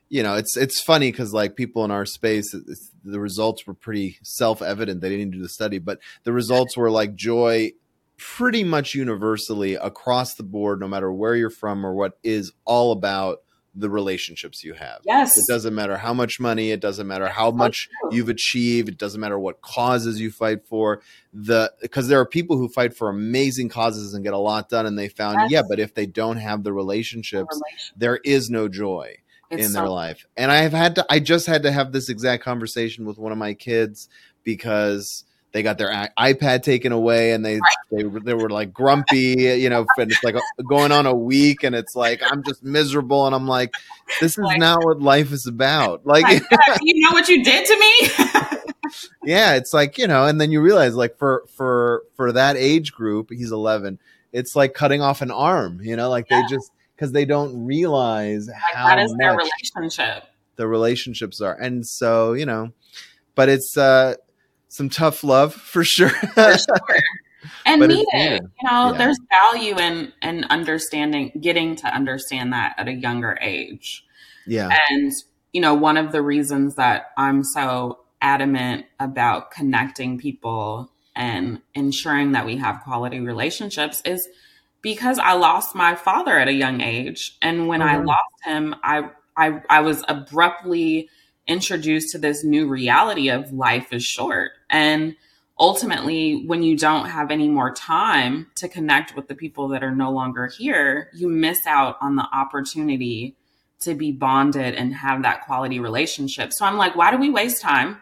you 0.10 0.24
know 0.24 0.36
it's 0.36 0.56
it's 0.56 0.82
funny 0.82 1.12
because 1.12 1.34
like 1.34 1.56
people 1.56 1.84
in 1.84 1.92
our 1.92 2.06
space 2.06 2.56
the 3.04 3.20
results 3.20 3.66
were 3.68 3.74
pretty 3.74 4.18
self-evident 4.24 5.02
they 5.02 5.10
didn't 5.10 5.32
do 5.32 5.42
the 5.42 5.50
study 5.50 5.80
but 5.80 6.00
the 6.24 6.34
results 6.34 6.78
were 6.78 6.92
like 6.92 7.16
joy 7.16 7.72
pretty 8.18 8.64
much 8.64 8.96
universally 8.96 9.76
across 9.76 10.36
the 10.36 10.44
board 10.44 10.80
no 10.80 10.88
matter 10.88 11.12
where 11.12 11.36
you're 11.36 11.50
from 11.50 11.86
or 11.86 11.94
what 11.94 12.18
is 12.24 12.52
all 12.66 12.92
about 12.92 13.40
the 13.80 13.90
relationships 13.90 14.64
you 14.64 14.74
have. 14.74 15.02
Yes. 15.06 15.38
It 15.38 15.46
doesn't 15.48 15.76
matter 15.76 15.98
how 15.98 16.14
much 16.14 16.40
money, 16.40 16.72
it 16.72 16.80
doesn't 16.80 17.06
matter 17.06 17.28
how 17.28 17.52
much 17.52 17.88
you've 18.12 18.30
achieved, 18.30 18.90
it 18.90 18.98
doesn't 18.98 19.22
matter 19.22 19.38
what 19.38 19.62
causes 19.62 20.20
you 20.20 20.32
fight 20.32 20.66
for. 20.66 21.02
The 21.34 21.72
because 21.82 22.08
there 22.08 22.20
are 22.20 22.26
people 22.26 22.58
who 22.58 22.70
fight 22.70 22.96
for 22.98 23.10
amazing 23.10 23.70
causes 23.70 24.14
and 24.16 24.24
get 24.24 24.34
a 24.34 24.38
lot 24.38 24.70
done 24.70 24.86
and 24.88 24.98
they 24.98 25.10
found 25.10 25.38
Yes. 25.42 25.52
yeah, 25.52 25.62
but 25.70 25.80
if 25.80 25.94
they 25.94 26.08
don't 26.08 26.38
have 26.38 26.64
the 26.64 26.74
relationships, 26.74 27.50
Relation- 27.62 27.94
there 27.98 28.18
is 28.24 28.50
no 28.50 28.68
joy 28.68 29.18
It's 29.52 29.66
in 29.68 29.70
so- 29.74 29.82
their 29.82 29.90
life. 29.90 30.26
And 30.36 30.52
I 30.52 30.58
have 30.64 30.74
had 30.74 30.96
to 30.96 31.06
I 31.10 31.20
just 31.20 31.46
had 31.46 31.62
to 31.64 31.72
have 31.72 31.92
this 31.92 32.10
exact 32.10 32.44
conversation 32.44 33.06
with 33.06 33.18
one 33.20 33.32
of 33.32 33.38
my 33.38 33.54
kids 33.54 34.10
because 34.44 35.24
they 35.58 35.64
got 35.64 35.80
their 35.80 35.90
iPad 36.20 36.62
taken 36.62 36.92
away 36.92 37.32
and 37.32 37.44
they 37.44 37.60
they 37.92 38.04
were- 38.04 38.20
they 38.20 38.36
were 38.36 38.50
like 38.52 38.72
grumpy, 38.72 39.34
you 39.60 39.70
know, 39.72 39.88
and 39.98 40.12
it's 40.12 40.24
like 40.24 40.36
going 40.70 40.92
on 40.92 41.08
a 41.08 41.16
week 41.16 41.64
and 41.64 41.74
it's 41.76 41.96
like 41.96 42.22
I'm 42.24 42.44
just 42.44 42.64
miserable 42.64 43.26
and 43.26 43.34
I'm 43.34 43.48
like 43.48 43.74
this 44.22 44.34
is 44.34 44.44
Like- 44.44 44.60
not 44.60 44.86
what 44.86 45.02
life 45.02 45.32
is 45.32 45.48
about. 45.48 46.06
Like 46.06 46.26
you 46.82 47.02
know 47.02 47.12
what 47.12 47.28
you 47.28 47.44
did 47.44 47.66
to 47.66 47.80
me? 47.80 48.62
yeah, 49.24 49.56
it's 49.56 49.74
like, 49.74 49.98
you 49.98 50.08
know, 50.08 50.26
and 50.28 50.40
then 50.40 50.52
you 50.52 50.62
realize 50.62 50.94
like 50.96 51.18
for 51.18 51.44
for 51.56 52.04
for 52.16 52.32
that 52.34 52.56
age 52.56 52.94
group, 52.94 53.30
he's 53.32 53.52
11, 53.52 54.00
it's 54.32 54.56
like 54.56 54.74
cutting 54.76 55.02
off 55.02 55.22
an 55.24 55.32
arm, 55.32 55.80
you 55.82 55.96
know, 55.96 56.10
like 56.10 56.28
they 56.30 56.42
just 56.50 56.72
cuz 56.98 57.12
they 57.12 57.26
don't 57.26 57.66
realize 57.66 58.48
Like, 58.48 58.56
how 58.76 58.88
that 58.88 59.00
is 59.00 59.16
their 59.20 59.36
relationship. 59.36 60.24
the 60.56 60.68
relationships 60.68 61.42
are. 61.42 61.54
And 61.56 61.86
so, 61.86 62.34
you 62.34 62.46
know, 62.46 62.72
but 63.36 63.50
it's 63.50 63.78
uh 63.78 64.16
some 64.70 64.90
tough 64.90 65.24
love 65.24 65.54
for 65.74 65.84
sure. 65.84 66.10
For 66.10 66.58
sure. 66.58 67.00
And 67.66 67.82
But 67.82 67.90
needed. 67.90 68.06
it's 68.06 68.14
needed. 68.14 68.52
You 68.62 68.70
know, 68.70 68.92
Yeah. 68.92 68.98
there's 68.98 69.20
value 69.30 69.78
in 69.80 70.14
in 70.22 70.44
understanding 70.46 71.32
getting 71.42 71.76
to 71.78 71.88
understand 71.88 72.54
that 72.54 72.76
at 72.78 72.88
a 72.88 72.94
younger 72.94 73.38
age. 73.42 74.06
yeah. 74.46 74.78
And, 74.90 75.12
you 75.54 75.62
know, 75.62 75.74
one 75.74 75.98
of 75.98 76.12
the 76.12 76.22
reasons 76.22 76.76
that 76.76 77.12
I'm 77.18 77.44
so 77.44 78.00
adamant 78.22 78.86
about 79.00 79.52
connecting 79.52 80.18
people 80.18 80.92
and 81.16 81.62
ensuring 81.76 82.34
that 82.34 82.46
we 82.46 82.58
have 82.58 82.82
quality 82.84 83.20
relationships 83.20 84.02
is 84.06 84.28
because 84.82 85.20
I 85.20 85.34
lost 85.34 85.76
my 85.76 85.96
father 85.96 86.38
at 86.38 86.48
a 86.48 86.54
young 86.54 86.82
age. 86.82 87.38
And 87.42 87.68
when 87.68 87.82
I 87.82 87.98
Mhm. 87.98 88.06
lost 88.06 88.44
him, 88.46 88.76
I, 88.84 89.10
I, 89.36 89.62
I 89.70 89.82
was 89.82 90.04
abruptly 90.08 91.10
introduced 91.48 92.12
to 92.12 92.18
this 92.18 92.44
new 92.44 92.68
reality 92.68 93.30
of 93.30 93.52
life 93.52 93.94
is 93.94 94.04
short. 94.04 94.52
And 94.70 95.16
ultimately, 95.60 96.46
when 96.46 96.64
you 96.64 96.78
don't 96.78 97.08
have 97.08 97.32
any 97.32 97.50
more 97.50 97.74
time 97.74 98.48
to 98.56 98.68
connect 98.68 99.16
with 99.16 99.28
the 99.28 99.36
people 99.36 99.68
that 99.70 99.84
are 99.84 99.96
no 99.96 100.12
longer 100.12 100.48
here, 100.48 101.10
you 101.14 101.30
miss 101.30 101.66
out 101.66 101.98
on 102.02 102.16
the 102.16 102.28
opportunity 102.34 103.36
to 103.80 103.94
be 103.94 104.12
bonded 104.12 104.74
and 104.74 104.94
have 104.94 105.22
that 105.24 105.46
quality 105.46 105.80
relationship. 105.80 106.52
So 106.52 106.66
I'm 106.66 106.78
like, 106.78 106.96
why 106.96 107.12
do 107.12 107.18
we 107.18 107.30
waste 107.30 107.62
time? 107.62 108.02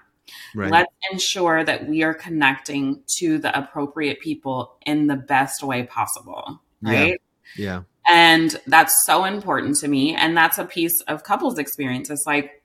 Right. 0.56 0.72
Let's 0.72 0.92
ensure 1.12 1.64
that 1.64 1.88
we 1.88 2.04
are 2.04 2.14
connecting 2.14 3.04
to 3.18 3.38
the 3.38 3.58
appropriate 3.58 4.20
people 4.20 4.78
in 4.86 5.08
the 5.08 5.16
best 5.16 5.62
way 5.62 5.84
possible. 5.84 6.62
Yeah. 6.82 6.92
Right. 6.92 7.22
yeah. 7.58 7.82
And 8.08 8.60
that's 8.68 8.94
so 9.06 9.26
important 9.26 9.78
to 9.78 9.88
me. 9.88 10.16
And 10.16 10.38
that's 10.38 10.58
a 10.58 10.66
piece 10.66 11.02
of 11.08 11.24
couples 11.24 11.58
experience. 11.58 12.10
It's 12.10 12.26
like, 12.26 12.64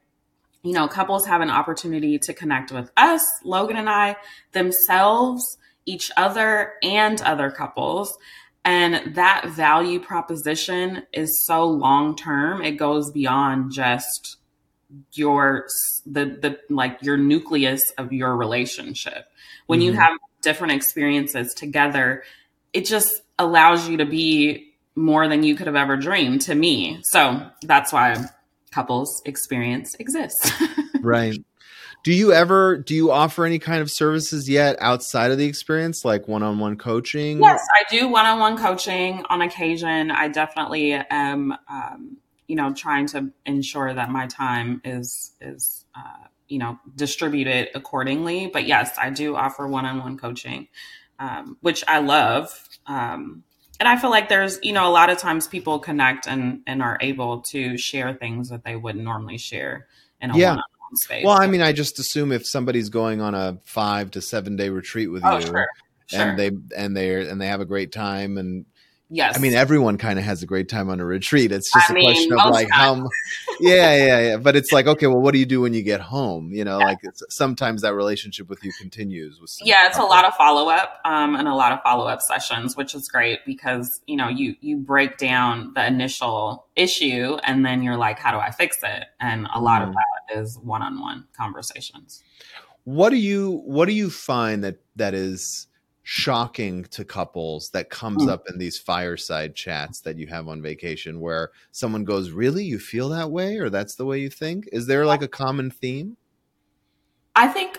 you 0.62 0.72
know, 0.72 0.88
couples 0.88 1.26
have 1.26 1.40
an 1.40 1.50
opportunity 1.50 2.18
to 2.18 2.34
connect 2.34 2.70
with 2.70 2.90
us, 2.96 3.24
Logan 3.44 3.76
and 3.76 3.88
I, 3.88 4.16
themselves, 4.52 5.42
each 5.86 6.10
other, 6.16 6.74
and 6.82 7.20
other 7.22 7.50
couples. 7.50 8.16
And 8.64 9.14
that 9.14 9.48
value 9.48 10.00
proposition 10.00 11.04
is 11.12 11.44
so 11.46 11.66
long 11.66 12.14
term. 12.14 12.62
It 12.62 12.72
goes 12.72 13.10
beyond 13.10 13.72
just 13.72 14.36
your 15.12 15.66
the 16.04 16.24
the 16.26 16.58
like 16.68 16.98
your 17.00 17.16
nucleus 17.16 17.82
of 17.96 18.12
your 18.12 18.36
relationship. 18.36 19.26
When 19.66 19.80
you 19.80 19.92
Mhm. 19.92 19.96
have 19.96 20.12
different 20.42 20.72
experiences 20.74 21.54
together, 21.54 22.22
it 22.72 22.84
just 22.84 23.22
allows 23.38 23.88
you 23.88 23.96
to 23.98 24.04
be 24.04 24.74
more 24.96 25.28
than 25.28 25.42
you 25.42 25.54
could 25.54 25.66
have 25.66 25.76
ever 25.76 25.96
dreamed 25.96 26.42
to 26.42 26.54
me. 26.54 27.00
So 27.04 27.46
that's 27.62 27.92
why 27.92 28.16
couples 28.70 29.22
experience 29.24 29.94
exists. 29.96 30.50
Right. 31.02 31.42
Do 32.02 32.12
you 32.12 32.32
ever 32.32 32.78
do 32.78 32.94
you 32.94 33.10
offer 33.10 33.44
any 33.44 33.58
kind 33.58 33.82
of 33.82 33.90
services 33.90 34.48
yet 34.48 34.76
outside 34.80 35.30
of 35.30 35.38
the 35.38 35.46
experience 35.46 36.04
like 36.04 36.28
one-on-one 36.28 36.76
coaching? 36.76 37.40
yes, 37.40 37.60
I 37.74 37.84
do 37.90 38.08
one-on-one 38.08 38.56
coaching 38.56 39.24
on 39.28 39.42
occasion. 39.42 40.10
I 40.10 40.28
definitely 40.28 40.92
am 40.92 41.54
um, 41.68 42.16
you 42.48 42.56
know 42.56 42.72
trying 42.72 43.06
to 43.08 43.30
ensure 43.44 43.92
that 43.92 44.10
my 44.10 44.26
time 44.26 44.80
is 44.84 45.32
is 45.42 45.84
uh, 45.94 46.26
you 46.48 46.58
know 46.58 46.78
distributed 46.96 47.68
accordingly. 47.74 48.46
But 48.46 48.66
yes, 48.66 48.96
I 48.98 49.10
do 49.10 49.36
offer 49.36 49.66
one-on-one 49.66 50.16
coaching, 50.16 50.68
um, 51.18 51.58
which 51.60 51.84
I 51.86 51.98
love. 51.98 52.68
Um, 52.86 53.44
and 53.80 53.88
I 53.88 53.96
feel 53.96 54.10
like 54.10 54.28
there's, 54.28 54.58
you 54.62 54.72
know, 54.72 54.86
a 54.86 54.92
lot 54.92 55.08
of 55.10 55.18
times 55.18 55.48
people 55.48 55.78
connect 55.78 56.28
and 56.28 56.60
and 56.66 56.82
are 56.82 56.98
able 57.00 57.40
to 57.40 57.76
share 57.78 58.12
things 58.14 58.50
that 58.50 58.62
they 58.62 58.76
wouldn't 58.76 59.02
normally 59.02 59.38
share 59.38 59.86
in 60.20 60.30
a 60.30 60.36
Yeah. 60.36 60.50
one-on-one 60.50 60.96
space. 60.96 61.24
Well, 61.24 61.40
I 61.40 61.46
mean, 61.46 61.62
I 61.62 61.72
just 61.72 61.98
assume 61.98 62.30
if 62.30 62.46
somebody's 62.46 62.90
going 62.90 63.22
on 63.22 63.34
a 63.34 63.58
5 63.64 64.10
to 64.12 64.20
7 64.20 64.54
day 64.54 64.68
retreat 64.68 65.10
with 65.10 65.24
oh, 65.24 65.38
you 65.38 65.46
sure, 65.46 65.66
sure. 66.06 66.20
and 66.20 66.38
they 66.38 66.50
and 66.76 66.94
they 66.94 67.28
and 67.28 67.40
they 67.40 67.46
have 67.46 67.62
a 67.62 67.64
great 67.64 67.90
time 67.90 68.36
and 68.36 68.66
yes, 69.10 69.36
I 69.36 69.40
mean, 69.40 69.52
everyone 69.52 69.98
kind 69.98 70.18
of 70.18 70.24
has 70.24 70.42
a 70.42 70.46
great 70.46 70.68
time 70.68 70.88
on 70.88 71.00
a 71.00 71.04
retreat. 71.04 71.52
It's 71.52 71.70
just 71.72 71.90
I 71.90 71.92
a 71.92 71.94
mean, 71.94 72.04
question 72.04 72.32
of 72.32 72.50
like 72.50 72.68
how, 72.70 73.08
yeah, 73.60 73.94
yeah, 73.96 74.20
yeah. 74.20 74.36
But 74.38 74.56
it's 74.56 74.72
like, 74.72 74.86
okay, 74.86 75.06
well, 75.06 75.20
what 75.20 75.32
do 75.32 75.38
you 75.38 75.46
do 75.46 75.60
when 75.60 75.74
you 75.74 75.82
get 75.82 76.00
home? 76.00 76.52
You 76.52 76.64
know, 76.64 76.78
like 76.78 76.98
it's, 77.02 77.22
sometimes 77.28 77.82
that 77.82 77.94
relationship 77.94 78.48
with 78.48 78.64
you 78.64 78.72
continues. 78.80 79.40
With 79.40 79.54
yeah, 79.62 79.86
it's 79.88 79.98
a 79.98 80.02
lot 80.02 80.24
of 80.24 80.34
follow 80.34 80.70
up 80.70 81.00
um, 81.04 81.34
and 81.34 81.46
a 81.48 81.54
lot 81.54 81.72
of 81.72 81.82
follow 81.82 82.06
up 82.06 82.20
sessions, 82.22 82.76
which 82.76 82.94
is 82.94 83.08
great 83.08 83.40
because 83.44 84.00
you 84.06 84.16
know 84.16 84.28
you 84.28 84.54
you 84.60 84.76
break 84.78 85.18
down 85.18 85.72
the 85.74 85.86
initial 85.86 86.66
issue 86.76 87.36
and 87.44 87.64
then 87.66 87.82
you're 87.82 87.96
like, 87.98 88.18
how 88.18 88.30
do 88.30 88.38
I 88.38 88.50
fix 88.50 88.78
it? 88.82 89.04
And 89.20 89.46
a 89.54 89.60
lot 89.60 89.82
Mhm. 89.82 89.88
of 89.88 89.94
that 89.94 90.38
is 90.40 90.58
one 90.58 90.82
on 90.82 91.00
one 91.00 91.24
conversations. 91.36 92.22
What 92.84 93.10
do 93.10 93.16
you 93.16 93.62
What 93.66 93.86
do 93.86 93.92
you 93.92 94.08
find 94.10 94.64
that 94.64 94.78
that 94.96 95.14
is 95.14 95.66
shocking 96.02 96.84
to 96.84 97.04
couples 97.04 97.70
that 97.70 97.90
comes 97.90 98.24
Hmm. 98.24 98.30
up 98.30 98.44
in 98.48 98.58
these 98.58 98.78
fireside 98.78 99.54
chats 99.54 100.00
that 100.00 100.16
you 100.16 100.26
have 100.28 100.48
on 100.48 100.62
vacation, 100.62 101.20
where 101.20 101.50
someone 101.72 102.04
goes, 102.04 102.30
"Really, 102.30 102.64
you 102.64 102.78
feel 102.78 103.08
that 103.10 103.30
way, 103.30 103.58
or 103.58 103.70
that's 103.70 103.94
the 103.96 104.06
way 104.06 104.20
you 104.20 104.30
think?" 104.30 104.68
Is 104.72 104.86
there 104.86 105.06
like 105.06 105.22
a 105.22 105.28
common 105.28 105.70
theme? 105.70 106.16
I 107.36 107.48
think 107.48 107.78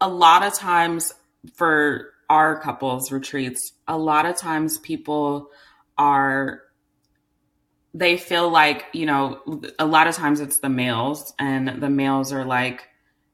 a 0.00 0.08
lot 0.08 0.42
of 0.44 0.54
times 0.54 1.12
for 1.54 2.12
our 2.30 2.60
couples 2.60 3.10
retreats, 3.10 3.72
a 3.86 3.96
lot 3.98 4.26
of 4.26 4.36
times 4.36 4.78
people 4.78 5.50
are 5.96 6.62
they 7.94 8.16
feel 8.16 8.50
like, 8.50 8.84
you 8.92 9.06
know, 9.06 9.40
a 9.78 9.86
lot 9.86 10.06
of 10.06 10.14
times 10.14 10.40
it's 10.40 10.58
the 10.60 10.68
males 10.68 11.32
and 11.38 11.82
the 11.82 11.88
males 11.88 12.32
are 12.32 12.44
like, 12.44 12.87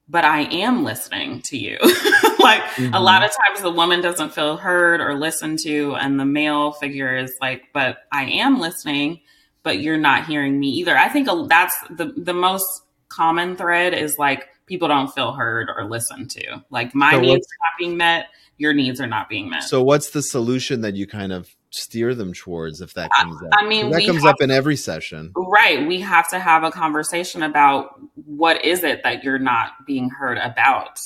but 0.09 0.25
I 0.25 0.43
am 0.43 0.85
listening 0.85 1.41
to 1.43 1.57
you. 1.57 1.79
like 2.39 2.63
a 2.79 3.01
lot 3.01 3.23
mm-hmm. 3.23 3.25
of 3.25 3.31
times 3.47 3.63
the 3.63 3.71
woman 3.71 4.01
doesn't 4.01 4.35
feel 4.35 4.57
heard 4.57 5.01
or 5.01 5.15
listened 5.15 5.61
to 5.61 5.95
and 5.97 6.21
the 6.21 6.25
male 6.25 6.73
figure 6.73 7.17
is 7.17 7.33
like, 7.41 7.63
but 7.73 7.99
I 8.13 8.25
am 8.25 8.61
listening, 8.61 9.21
but 9.63 9.79
you're 9.79 9.97
not 9.97 10.27
hearing 10.27 10.61
me 10.61 10.69
either. 10.69 10.97
I 10.97 11.09
think 11.09 11.29
that's 11.49 11.75
the 11.91 12.13
the 12.17 12.35
most 12.35 12.67
common 13.09 13.57
thread 13.57 13.95
is 13.95 14.19
like 14.19 14.49
people 14.67 14.89
don't 14.89 15.13
feel 15.13 15.33
heard 15.33 15.69
or 15.75 15.85
listened 15.89 16.31
to. 16.33 16.65
Like 16.71 16.95
my 16.95 17.13
So 17.13 17.21
needs 17.21 17.47
are 17.47 17.61
not 17.65 17.79
being 17.79 17.97
met, 17.97 18.27
your 18.59 18.73
needs 18.73 19.01
are 19.01 19.07
not 19.07 19.29
being 19.29 19.49
met. 19.51 19.63
So, 19.65 19.83
what's 19.83 20.11
the 20.11 20.23
solution 20.23 20.83
that 20.83 20.95
you 20.95 21.07
kind 21.07 21.33
of 21.33 21.55
steer 21.75 22.15
them 22.15 22.33
towards 22.33 22.81
if 22.81 22.95
that 22.95 23.11
comes 23.13 23.37
up? 23.43 23.49
I 23.53 23.67
mean, 23.67 23.91
that 23.91 24.07
comes 24.07 24.25
up 24.25 24.41
in 24.41 24.51
every 24.51 24.77
session. 24.77 25.33
Right. 25.37 25.87
We 25.87 26.01
have 26.01 26.29
to 26.31 26.39
have 26.39 26.65
a 26.65 26.71
conversation 26.71 27.43
about 27.43 28.01
what 28.27 28.65
is 28.65 28.85
it 28.85 29.03
that 29.03 29.25
you're 29.25 29.39
not 29.39 29.73
being 29.87 30.11
heard 30.11 30.39
about. 30.39 30.99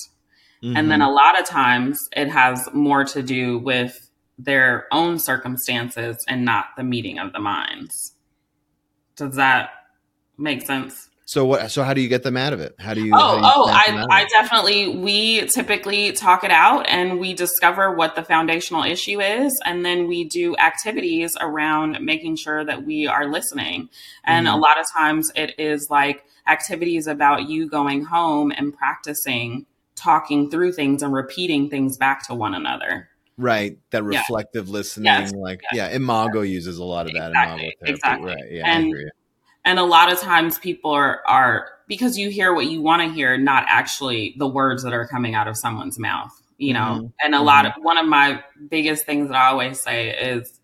And 0.61 0.77
Mm-hmm. 0.77 0.89
then 0.89 1.03
a 1.03 1.11
lot 1.11 1.39
of 1.39 1.47
times 1.47 2.09
it 2.17 2.29
has 2.31 2.69
more 2.73 3.05
to 3.05 3.23
do 3.23 3.59
with 3.59 4.11
their 4.39 4.87
own 4.93 5.19
circumstances 5.19 6.17
and 6.29 6.45
not 6.45 6.67
the 6.77 6.83
meeting 6.83 7.19
of 7.19 7.33
the 7.33 7.39
minds. 7.39 8.15
Does 9.15 9.37
that 9.37 9.71
make 10.37 10.63
sense? 10.63 11.08
So 11.29 11.45
what? 11.45 11.71
So 11.71 11.83
how 11.83 11.93
do 11.93 12.01
you 12.01 12.09
get 12.09 12.23
them 12.23 12.39
out 12.39 12.55
of 12.55 12.61
it? 12.61 12.75
How 12.79 12.95
do 12.95 13.05
you? 13.05 13.13
Oh, 13.15 13.35
do 13.37 13.45
you 13.45 13.53
oh, 13.55 13.69
I, 13.69 14.07
I 14.11 14.25
definitely, 14.31 14.97
we 14.97 15.47
typically 15.49 16.13
talk 16.13 16.43
it 16.43 16.51
out 16.51 16.87
and 16.89 17.21
we 17.21 17.35
discover 17.35 17.95
what 17.95 18.15
the 18.17 18.23
foundational 18.25 18.83
issue 18.83 19.21
is. 19.21 19.53
And 19.67 19.85
then 19.85 20.09
we 20.09 20.25
do 20.25 20.57
activities 20.57 21.37
around 21.39 21.99
making 22.01 22.37
sure 22.37 22.65
that 22.65 22.87
we 22.87 23.07
are 23.07 23.27
listening. 23.27 23.91
And 24.25 24.47
Mhm. 24.47 24.55
a 24.55 24.57
lot 24.57 24.81
of 24.81 24.87
times 24.91 25.31
it 25.37 25.55
is 25.59 25.89
like 25.91 26.25
activities 26.47 27.07
about 27.07 27.47
you 27.47 27.69
going 27.69 28.05
home 28.05 28.51
and 28.57 28.75
practicing 28.75 29.67
talking 29.97 30.49
through 30.51 30.73
things 30.73 31.03
and 31.03 31.13
repeating 31.13 31.69
things 31.69 31.99
back 31.99 32.27
to 32.29 32.35
one 32.35 32.55
another. 32.55 33.11
right. 33.37 33.77
That 33.91 34.03
Yeah. 34.03 34.19
reflective 34.21 34.69
listening, 34.71 35.05
Yes. 35.05 35.33
like 35.33 35.61
Yes. 35.73 35.91
yeah, 35.93 35.97
Imago 35.97 36.41
uses 36.41 36.79
a 36.79 36.85
lot 36.85 37.07
of 37.07 37.13
that. 37.13 37.29
Exactly. 37.29 37.35
Imago 37.35 37.71
therapy, 37.81 37.93
Exactly. 37.93 38.27
right? 38.27 38.45
Yeah, 38.51 38.67
And-. 38.67 38.95
And 39.69 39.79
a 39.79 39.85
lot 39.85 40.11
of 40.11 40.19
times 40.19 40.59
people 40.59 40.93
are 40.93 41.21
are 41.27 41.69
because 41.89 42.17
you 42.17 42.31
hear 42.31 42.55
what 42.55 42.69
you 42.69 42.81
want 42.81 43.03
to 43.03 43.15
hear, 43.15 43.37
not 43.37 43.67
actually 43.69 44.35
the 44.39 44.49
words 44.49 44.83
that 44.83 44.95
are 44.95 45.07
coming 45.07 45.35
out 45.35 45.47
of 45.47 45.59
someone's 45.59 45.99
mouth, 45.99 46.33
you 46.57 46.73
know. 46.73 46.81
Mm-hmm. 46.81 47.07
And 47.23 47.35
a 47.35 47.37
mm-hmm. 47.37 47.47
lot 47.47 47.67
of 47.67 47.73
one 47.83 47.99
of 47.99 48.07
my 48.07 48.43
biggest 48.71 49.05
things 49.05 49.29
that 49.29 49.37
I 49.37 49.49
always 49.49 49.79
say 49.79 50.09
is, 50.09 50.59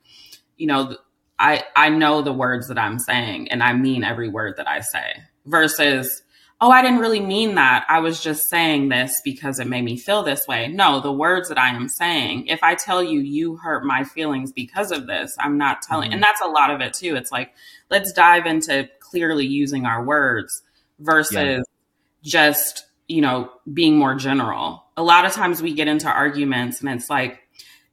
you 0.56 0.66
know, 0.66 0.96
I 1.38 1.64
I 1.76 1.90
know 1.90 2.22
the 2.22 2.32
words 2.32 2.68
that 2.68 2.78
I'm 2.78 2.98
saying 2.98 3.50
and 3.50 3.62
I 3.62 3.74
mean 3.74 4.04
every 4.04 4.30
word 4.30 4.54
that 4.56 4.66
I 4.66 4.80
say 4.80 5.12
versus 5.44 6.22
oh, 6.64 6.70
I 6.70 6.80
didn't 6.80 7.00
really 7.00 7.20
mean 7.20 7.56
that. 7.56 7.84
I 7.90 8.00
was 8.00 8.22
just 8.22 8.48
saying 8.48 8.88
this 8.88 9.12
because 9.22 9.58
it 9.58 9.66
made 9.66 9.84
me 9.84 9.98
feel 9.98 10.22
this 10.22 10.46
way. 10.48 10.66
No, 10.66 10.98
the 10.98 11.12
words 11.12 11.50
that 11.50 11.58
I 11.58 11.68
am 11.68 11.90
saying, 11.90 12.46
if 12.46 12.62
I 12.62 12.74
tell 12.74 13.04
you 13.04 13.20
you 13.20 13.56
hurt 13.56 13.84
my 13.84 14.02
feelings 14.02 14.50
because 14.50 14.90
of 14.90 15.06
this, 15.06 15.36
I'm 15.38 15.58
not 15.58 15.82
telling. 15.82 16.06
Mm-hmm. 16.06 16.14
And 16.14 16.22
that's 16.22 16.40
a 16.40 16.48
lot 16.48 16.70
of 16.70 16.80
it 16.80 16.94
too. 16.94 17.16
It's 17.16 17.30
like, 17.30 17.52
let's 17.90 18.14
dive 18.14 18.46
into 18.46 18.88
clearly 19.00 19.44
using 19.44 19.84
our 19.84 20.02
words 20.02 20.62
versus 21.00 21.34
yeah. 21.34 21.60
just, 22.22 22.86
you 23.08 23.20
know, 23.20 23.50
being 23.70 23.98
more 23.98 24.14
general. 24.14 24.86
A 24.96 25.02
lot 25.02 25.26
of 25.26 25.32
times 25.32 25.60
we 25.60 25.74
get 25.74 25.86
into 25.86 26.08
arguments 26.08 26.80
and 26.80 26.88
it's 26.88 27.10
like, 27.10 27.40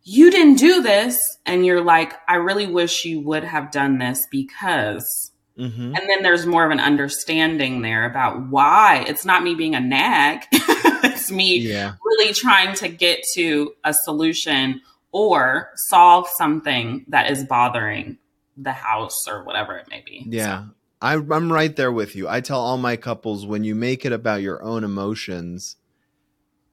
you 0.04 0.32
didn't 0.32 0.60
do 0.60 0.82
this. 0.82 1.20
And 1.46 1.66
you're 1.66 1.84
like, 1.84 2.14
I 2.30 2.36
really 2.36 2.68
wish 2.68 3.04
you 3.04 3.20
would 3.20 3.44
have 3.44 3.70
done 3.70 3.98
this 3.98 4.26
because. 4.32 5.31
Mm-hmm. 5.58 5.96
And 5.96 6.10
then 6.10 6.24
there's 6.24 6.46
more 6.46 6.66
of 6.66 6.72
an 6.72 6.80
understanding 6.80 7.82
there 7.82 8.06
about 8.06 8.50
why. 8.50 9.06
It's 9.08 9.26
not 9.26 9.44
me 9.44 9.56
being 9.56 9.76
a 9.76 9.80
nag. 9.80 10.46
it's 10.52 11.32
me 11.32 11.58
yeah. 11.58 11.94
really 12.04 12.34
trying 12.34 12.76
to 12.76 12.88
get 12.88 13.22
to 13.36 13.74
a 13.84 13.94
solution 14.06 14.82
or 15.12 15.70
solve 15.90 16.28
something 16.38 17.06
that 17.10 17.30
is 17.30 17.44
bothering 17.46 18.18
the 18.58 18.72
house 18.72 19.28
or 19.28 19.44
whatever 19.44 19.78
it 19.78 19.88
may 19.90 20.04
be. 20.06 20.26
Yeah. 20.28 20.64
So. 20.64 20.70
I, 21.02 21.14
I'm 21.16 21.52
right 21.52 21.76
there 21.76 21.92
with 21.92 22.16
you. 22.16 22.30
I 22.30 22.42
tell 22.42 22.60
all 22.60 22.78
my 22.78 22.96
couples 22.96 23.46
when 23.46 23.64
you 23.64 23.76
make 23.76 24.06
it 24.06 24.14
about 24.14 24.42
your 24.42 24.62
own 24.64 24.84
emotions, 24.84 25.76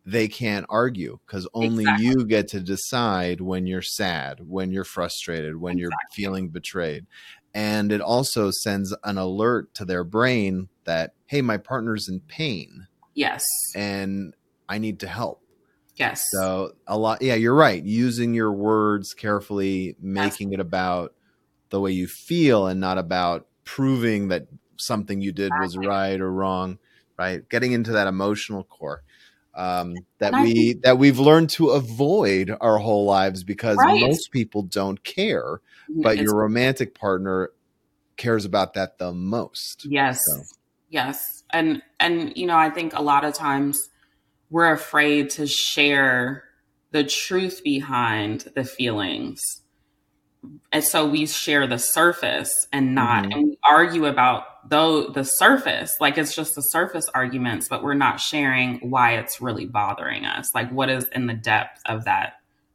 they 0.04 0.28
can't 0.28 0.66
argue 0.68 1.18
because 1.26 1.46
only 1.52 1.84
exactly. 1.84 2.06
you 2.06 2.26
get 2.26 2.48
to 2.48 2.60
decide 2.60 3.40
when 3.40 3.66
you're 3.66 3.82
sad, 3.82 4.40
when 4.46 4.70
you're 4.70 4.84
frustrated, 4.84 5.56
when 5.56 5.78
exactly. 5.78 5.80
you're 5.82 5.90
feeling 6.12 6.48
betrayed. 6.48 7.06
And 7.54 7.90
it 7.90 8.00
also 8.00 8.50
sends 8.50 8.94
an 9.04 9.18
alert 9.18 9.74
to 9.74 9.84
their 9.84 10.04
brain 10.04 10.68
that, 10.84 11.14
hey, 11.26 11.42
my 11.42 11.56
partner's 11.56 12.08
in 12.08 12.20
pain. 12.20 12.86
Yes. 13.14 13.44
And 13.74 14.34
I 14.68 14.78
need 14.78 15.00
to 15.00 15.08
help. 15.08 15.42
Yes. 15.96 16.28
So 16.30 16.72
a 16.86 16.96
lot, 16.96 17.22
yeah, 17.22 17.34
you're 17.34 17.54
right. 17.54 17.82
Using 17.82 18.32
your 18.34 18.52
words 18.52 19.14
carefully, 19.14 19.96
making 20.00 20.52
it 20.52 20.60
about 20.60 21.14
the 21.70 21.80
way 21.80 21.90
you 21.90 22.06
feel 22.06 22.66
and 22.66 22.80
not 22.80 22.98
about 22.98 23.46
proving 23.64 24.28
that 24.28 24.46
something 24.76 25.20
you 25.20 25.32
did 25.32 25.52
was 25.60 25.76
right 25.76 26.20
or 26.20 26.32
wrong, 26.32 26.78
right? 27.18 27.48
Getting 27.48 27.72
into 27.72 27.92
that 27.92 28.06
emotional 28.06 28.62
core 28.62 29.02
um, 29.58 29.96
that 30.18 30.32
we 30.32 30.72
think, 30.72 30.82
that 30.84 30.98
we've 30.98 31.18
learned 31.18 31.50
to 31.50 31.70
avoid 31.70 32.56
our 32.60 32.78
whole 32.78 33.04
lives 33.04 33.42
because 33.42 33.76
right. 33.76 34.00
most 34.00 34.30
people 34.30 34.62
don't 34.62 35.02
care, 35.02 35.60
mm, 35.90 36.02
but 36.02 36.14
it's, 36.14 36.22
your 36.22 36.36
romantic 36.36 36.94
partner 36.94 37.50
cares 38.16 38.44
about 38.44 38.74
that 38.74 38.98
the 38.98 39.12
most. 39.12 39.84
Yes, 39.84 40.20
so. 40.24 40.42
yes, 40.88 41.42
and 41.52 41.82
and 41.98 42.36
you 42.36 42.46
know 42.46 42.56
I 42.56 42.70
think 42.70 42.94
a 42.94 43.02
lot 43.02 43.24
of 43.24 43.34
times 43.34 43.90
we're 44.48 44.72
afraid 44.72 45.30
to 45.30 45.46
share 45.46 46.44
the 46.92 47.04
truth 47.04 47.62
behind 47.64 48.48
the 48.54 48.64
feelings 48.64 49.40
and 50.72 50.84
so 50.84 51.08
we 51.08 51.26
share 51.26 51.66
the 51.66 51.78
surface 51.78 52.66
and 52.72 52.94
not 52.94 53.24
mm-hmm. 53.24 53.32
and 53.32 53.44
we 53.48 53.58
argue 53.64 54.06
about 54.06 54.68
though 54.68 55.08
the 55.08 55.24
surface. 55.24 55.94
Like 56.00 56.18
it's 56.18 56.34
just 56.34 56.54
the 56.54 56.62
surface 56.62 57.06
arguments 57.14 57.68
but 57.68 57.82
we're 57.82 57.94
not 57.94 58.20
sharing 58.20 58.90
why 58.90 59.12
it's 59.16 59.40
really 59.40 59.66
bothering 59.66 60.24
us. 60.24 60.54
Like 60.54 60.70
what 60.70 60.90
is 60.90 61.04
in 61.14 61.26
the 61.26 61.34
depth 61.34 61.80
of 61.86 62.04
that 62.04 62.34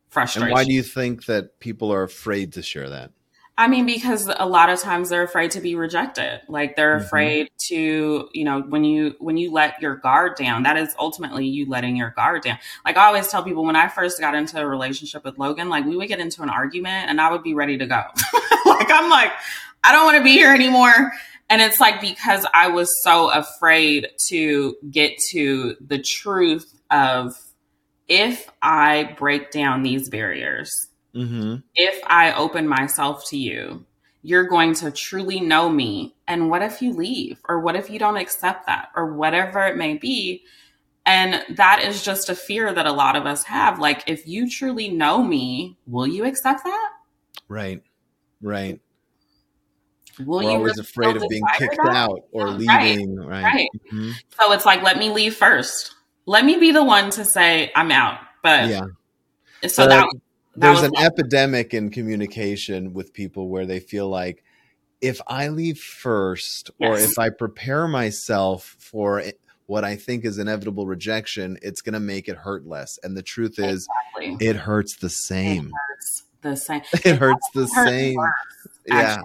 frustration 0.10 0.48
and 0.48 0.54
why 0.54 0.64
do 0.64 0.74
you 0.74 0.84
think 0.84 1.26
that 1.26 1.60
people 1.60 1.92
are 1.92 2.04
afraid 2.04 2.54
to 2.54 2.62
share 2.62 2.90
that 2.90 3.12
I 3.56 3.68
mean, 3.68 3.86
because 3.86 4.32
a 4.36 4.48
lot 4.48 4.70
of 4.70 4.80
times 4.80 5.10
they're 5.10 5.24
afraid 5.24 5.52
to 5.52 5.62
be 5.62 5.76
rejected. 5.76 6.42
Like 6.48 6.76
they're 6.76 6.96
mm-hmm. 6.96 7.06
afraid 7.06 7.50
to, 7.68 8.28
you 8.34 8.44
know, 8.44 8.62
when 8.62 8.84
you 8.84 9.16
when 9.20 9.38
you 9.38 9.52
let 9.52 9.80
your 9.80 9.96
guard 9.96 10.36
down, 10.38 10.64
that 10.64 10.76
is 10.76 10.96
ultimately 10.98 11.46
you 11.46 11.70
letting 11.70 11.96
your 11.96 12.10
guard 12.12 12.42
down. 12.42 12.58
Like 12.84 12.98
I 12.98 13.06
always 13.06 13.28
tell 13.28 13.44
people 13.44 13.64
when 13.64 13.76
I 13.76 13.90
first 13.90 14.20
got 14.20 14.34
into 14.34 14.60
a 14.60 14.66
relationship 14.66 15.24
with 15.24 15.38
Logan, 15.38 15.70
like 15.70 15.86
we 15.86 15.96
would 15.96 16.08
get 16.08 16.20
into 16.20 16.42
an 16.42 16.50
argument 16.50 17.10
and 17.10 17.22
I 17.22 17.32
would 17.32 17.44
be 17.44 17.54
ready 17.54 17.78
to 17.78 17.86
go. 17.86 18.02
like 18.66 18.90
I'm 18.90 19.10
like, 19.12 19.32
I 19.84 19.92
don't 19.92 20.06
want 20.06 20.18
to 20.18 20.24
be 20.24 20.32
here 20.32 20.54
anymore. 20.54 21.12
And 21.48 21.62
it's 21.62 21.80
like 21.80 22.02
because 22.02 22.48
I 22.56 22.70
was 22.70 22.90
so 23.04 23.30
afraid 23.30 24.08
to 24.30 24.76
get 24.90 25.20
to 25.30 25.76
the 25.80 26.00
truth 26.00 26.82
of 26.90 27.36
if 28.08 28.50
I 28.64 29.16
break 29.18 29.52
down 29.52 29.84
these 29.84 30.10
barriers, 30.10 30.72
Mm-hmm. 31.16 31.58
If 31.76 32.02
I 32.08 32.34
open 32.34 32.68
myself 32.68 33.24
to 33.30 33.38
you, 33.38 33.86
you're 34.22 34.48
going 34.48 34.74
to 34.76 34.92
truly 34.92 35.40
know 35.40 35.70
me. 35.70 36.16
And 36.28 36.50
what 36.50 36.62
if 36.62 36.82
you 36.82 36.94
leave? 36.94 37.40
Or 37.48 37.60
what 37.60 37.76
if 37.76 37.90
you 37.90 38.00
don't 38.00 38.18
accept 38.18 38.66
that? 38.68 38.90
Or 38.96 39.14
whatever 39.14 39.66
it 39.68 39.78
may 39.78 39.96
be. 39.96 40.44
And 41.06 41.44
that 41.58 41.84
is 41.84 42.04
just 42.04 42.30
a 42.30 42.36
fear 42.36 42.74
that 42.74 42.86
a 42.86 42.92
lot 42.92 43.18
of 43.18 43.26
us 43.26 43.44
have. 43.44 43.80
Like, 43.80 44.04
if 44.08 44.26
you 44.26 44.50
truly 44.50 44.90
know 44.90 45.22
me, 45.22 45.78
will 45.86 46.08
you 46.08 46.24
accept 46.24 46.64
that? 46.64 46.90
Right. 47.50 47.84
Right. 48.42 48.80
Will 50.20 50.40
We're 50.40 50.44
you 50.44 50.50
always 50.50 50.80
afraid 50.80 51.18
of 51.18 51.24
being 51.28 51.44
kicked 51.58 51.80
out 51.80 52.22
or 52.32 52.48
leaving. 52.52 53.18
Right. 53.18 53.44
right. 53.44 53.44
right. 53.44 53.70
Mm-hmm. 53.92 54.12
So 54.40 54.54
it's 54.54 54.66
like, 54.66 54.84
let 54.84 54.98
me 54.98 55.10
leave 55.10 55.36
first. 55.36 55.94
Let 56.26 56.46
me 56.46 56.58
be 56.58 56.72
the 56.72 56.84
one 56.84 57.10
to 57.12 57.26
say 57.26 57.72
I'm 57.76 57.92
out. 57.92 58.20
But 58.42 58.70
yeah. 58.70 58.86
So 59.68 59.88
that 59.88 60.08
there's 60.56 60.84
an 60.84 60.96
epidemic 60.98 61.74
in 61.74 61.90
communication 61.90 62.94
with 62.94 63.14
people 63.14 63.50
where 63.50 63.66
they 63.66 63.80
feel 63.80 64.08
like 64.08 64.44
if 65.02 65.20
I 65.28 65.50
leave 65.50 65.80
first 65.80 66.72
yes. 66.80 66.90
or 66.90 67.04
if 67.04 67.20
I 67.20 67.30
prepare 67.30 67.88
myself 67.88 68.76
for 68.80 69.24
what 69.66 69.84
I 69.84 69.96
think 69.96 70.26
is 70.26 70.38
inevitable 70.38 70.86
rejection, 70.86 71.58
it's 71.62 71.82
going 71.82 71.94
to 71.94 72.00
make 72.00 72.30
it 72.30 72.38
hurt 72.38 72.66
less. 72.66 73.00
And 73.04 73.18
the 73.18 73.24
truth 73.24 73.60
is, 73.60 73.88
exactly. 74.18 74.48
it 74.48 74.56
hurts 74.56 74.96
the 74.98 75.10
same. 75.10 75.72
It 76.46 76.50
hurts 76.50 76.70
the 76.74 76.88
same. 76.98 77.14
It, 77.14 77.18
hurts 77.18 77.50
the 77.54 77.68
same. 77.68 78.16
Worse, 78.18 78.34
yeah. 78.86 79.22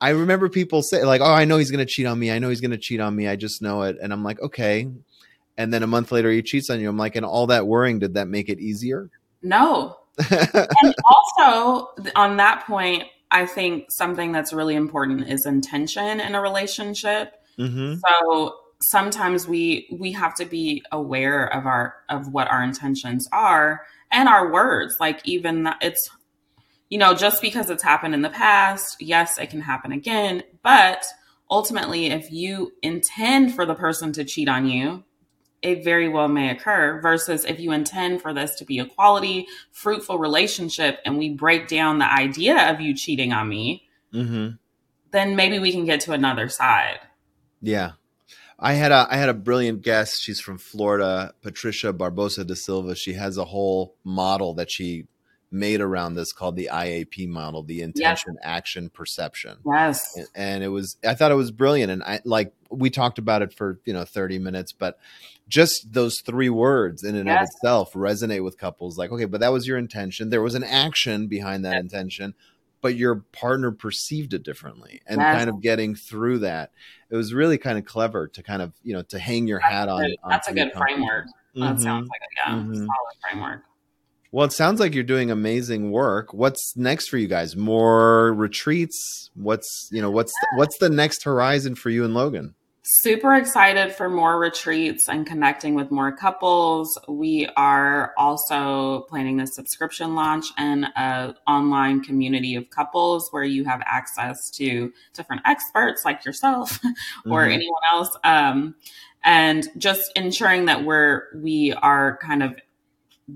I 0.00 0.10
remember 0.10 0.48
people 0.48 0.82
say, 0.84 1.02
like, 1.02 1.20
oh, 1.20 1.24
I 1.24 1.44
know 1.44 1.56
he's 1.56 1.72
going 1.72 1.84
to 1.84 1.92
cheat 1.92 2.06
on 2.06 2.16
me. 2.16 2.30
I 2.30 2.38
know 2.38 2.48
he's 2.48 2.60
going 2.60 2.70
to 2.70 2.78
cheat 2.78 3.00
on 3.00 3.16
me. 3.16 3.26
I 3.26 3.34
just 3.34 3.60
know 3.60 3.82
it. 3.82 3.96
And 4.00 4.12
I'm 4.12 4.22
like, 4.22 4.40
okay. 4.40 4.88
And 5.58 5.74
then 5.74 5.82
a 5.82 5.88
month 5.88 6.12
later, 6.12 6.30
he 6.30 6.42
cheats 6.42 6.70
on 6.70 6.78
you. 6.78 6.88
I'm 6.88 6.96
like, 6.96 7.16
and 7.16 7.26
all 7.26 7.48
that 7.48 7.66
worrying, 7.66 7.98
did 7.98 8.14
that 8.14 8.28
make 8.28 8.48
it 8.48 8.60
easier? 8.60 9.10
No, 9.42 9.96
and 10.18 10.94
also 11.06 11.88
on 12.14 12.36
that 12.36 12.64
point, 12.66 13.04
I 13.30 13.46
think 13.46 13.90
something 13.90 14.32
that's 14.32 14.52
really 14.52 14.76
important 14.76 15.28
is 15.28 15.46
intention 15.46 16.20
in 16.20 16.34
a 16.34 16.40
relationship. 16.40 17.34
Mm-hmm. 17.58 17.96
So 18.06 18.56
sometimes 18.80 19.48
we 19.48 19.88
we 19.90 20.12
have 20.12 20.34
to 20.36 20.44
be 20.44 20.84
aware 20.92 21.46
of 21.46 21.66
our 21.66 21.94
of 22.08 22.32
what 22.32 22.48
our 22.48 22.62
intentions 22.62 23.28
are 23.32 23.82
and 24.10 24.28
our 24.28 24.52
words. 24.52 24.96
Like 25.00 25.20
even 25.24 25.68
it's 25.80 26.10
you 26.88 26.98
know 26.98 27.14
just 27.14 27.42
because 27.42 27.70
it's 27.70 27.82
happened 27.82 28.14
in 28.14 28.22
the 28.22 28.30
past, 28.30 28.96
yes, 29.00 29.38
it 29.38 29.50
can 29.50 29.60
happen 29.60 29.92
again, 29.92 30.42
but 30.62 31.04
ultimately 31.50 32.06
if 32.06 32.30
you 32.30 32.72
intend 32.82 33.54
for 33.54 33.66
the 33.66 33.74
person 33.74 34.12
to 34.12 34.24
cheat 34.24 34.48
on 34.48 34.66
you, 34.68 35.04
it 35.64 35.82
very 35.82 36.08
well 36.08 36.28
may 36.28 36.50
occur 36.50 37.00
versus 37.00 37.44
if 37.44 37.58
you 37.58 37.72
intend 37.72 38.20
for 38.20 38.34
this 38.34 38.54
to 38.56 38.64
be 38.64 38.78
a 38.78 38.86
quality, 38.86 39.46
fruitful 39.72 40.18
relationship 40.18 41.00
and 41.04 41.18
we 41.18 41.30
break 41.30 41.66
down 41.66 41.98
the 41.98 42.12
idea 42.12 42.70
of 42.70 42.80
you 42.80 42.94
cheating 42.94 43.32
on 43.32 43.48
me, 43.48 43.88
mm-hmm. 44.12 44.50
then 45.10 45.36
maybe 45.36 45.58
we 45.58 45.72
can 45.72 45.86
get 45.86 46.00
to 46.00 46.12
another 46.12 46.48
side. 46.48 47.00
Yeah. 47.62 47.92
I 48.58 48.74
had 48.74 48.92
a 48.92 49.06
I 49.10 49.16
had 49.16 49.28
a 49.28 49.34
brilliant 49.34 49.82
guest. 49.82 50.22
She's 50.22 50.40
from 50.40 50.58
Florida, 50.58 51.34
Patricia 51.42 51.92
Barbosa 51.92 52.46
da 52.46 52.54
Silva. 52.54 52.94
She 52.94 53.14
has 53.14 53.36
a 53.36 53.44
whole 53.44 53.96
model 54.04 54.54
that 54.54 54.70
she 54.70 55.08
made 55.50 55.80
around 55.80 56.14
this 56.14 56.32
called 56.32 56.56
the 56.56 56.68
IAP 56.72 57.28
model, 57.28 57.62
the 57.62 57.80
intention, 57.80 58.34
yes. 58.34 58.42
action, 58.42 58.90
perception. 58.90 59.58
Yes. 59.66 60.18
And 60.34 60.62
it 60.62 60.68
was 60.68 60.96
I 61.06 61.14
thought 61.14 61.32
it 61.32 61.36
was 61.36 61.50
brilliant 61.50 61.90
and 61.90 62.02
I 62.02 62.20
like 62.24 62.52
we 62.74 62.90
talked 62.90 63.18
about 63.18 63.42
it 63.42 63.54
for, 63.54 63.80
you 63.84 63.92
know, 63.92 64.04
30 64.04 64.38
minutes, 64.38 64.72
but 64.72 64.98
just 65.48 65.92
those 65.92 66.20
three 66.20 66.48
words 66.48 67.04
in 67.04 67.14
and 67.14 67.26
yes. 67.26 67.42
of 67.42 67.48
itself 67.48 67.92
resonate 67.92 68.42
with 68.42 68.58
couples 68.58 68.96
like 68.96 69.10
okay 69.10 69.24
but 69.24 69.40
that 69.40 69.52
was 69.52 69.66
your 69.66 69.76
intention 69.76 70.30
there 70.30 70.42
was 70.42 70.54
an 70.54 70.64
action 70.64 71.26
behind 71.26 71.64
that 71.64 71.74
yes. 71.74 71.82
intention 71.82 72.34
but 72.80 72.96
your 72.96 73.16
partner 73.32 73.70
perceived 73.70 74.34
it 74.34 74.42
differently 74.42 75.00
and 75.06 75.20
yes. 75.20 75.36
kind 75.36 75.50
of 75.50 75.60
getting 75.60 75.94
through 75.94 76.38
that 76.38 76.70
it 77.10 77.16
was 77.16 77.34
really 77.34 77.58
kind 77.58 77.78
of 77.78 77.84
clever 77.84 78.26
to 78.28 78.42
kind 78.42 78.62
of 78.62 78.72
you 78.82 78.92
know 78.92 79.02
to 79.02 79.18
hang 79.18 79.46
your 79.46 79.60
that's 79.60 79.72
hat 79.72 79.88
on, 79.88 80.04
on, 80.04 80.30
that's 80.30 80.48
a 80.48 80.54
good 80.54 80.72
framework 80.72 81.26
mm-hmm. 81.26 81.60
that 81.60 81.80
sounds 81.80 82.08
like 82.08 82.20
a 82.22 82.50
yeah, 82.50 82.56
mm-hmm. 82.56 82.74
solid 82.74 83.16
framework 83.22 83.62
Well, 84.32 84.44
it 84.44 84.52
sounds 84.52 84.80
like 84.80 84.94
you're 84.94 85.04
doing 85.04 85.30
amazing 85.30 85.92
work. 85.92 86.34
What's 86.34 86.76
next 86.76 87.06
for 87.08 87.18
you 87.18 87.28
guys? 87.28 87.54
More 87.54 88.34
retreats? 88.34 89.30
What's 89.34 89.88
you 89.92 90.02
know 90.02 90.10
what's 90.10 90.32
what's 90.56 90.76
the 90.78 90.90
next 90.90 91.22
horizon 91.22 91.76
for 91.76 91.88
you 91.88 92.04
and 92.04 92.14
Logan? 92.14 92.56
Super 92.86 93.34
excited 93.34 93.94
for 93.94 94.10
more 94.10 94.38
retreats 94.38 95.08
and 95.08 95.26
connecting 95.26 95.74
with 95.74 95.90
more 95.90 96.12
couples. 96.12 96.98
We 97.08 97.48
are 97.56 98.12
also 98.18 99.06
planning 99.08 99.38
the 99.38 99.46
subscription 99.46 100.14
launch 100.14 100.44
and 100.58 100.88
an 100.94 101.34
online 101.46 102.02
community 102.02 102.56
of 102.56 102.68
couples 102.68 103.28
where 103.30 103.42
you 103.42 103.64
have 103.64 103.80
access 103.86 104.50
to 104.56 104.92
different 105.14 105.40
experts 105.46 106.04
like 106.04 106.26
yourself 106.26 106.78
or 107.24 107.44
mm-hmm. 107.44 107.52
anyone 107.52 107.80
else. 107.90 108.14
Um, 108.22 108.74
and 109.24 109.66
just 109.78 110.12
ensuring 110.14 110.66
that 110.66 110.84
we're 110.84 111.22
we 111.34 111.72
are 111.72 112.18
kind 112.18 112.42
of 112.42 112.54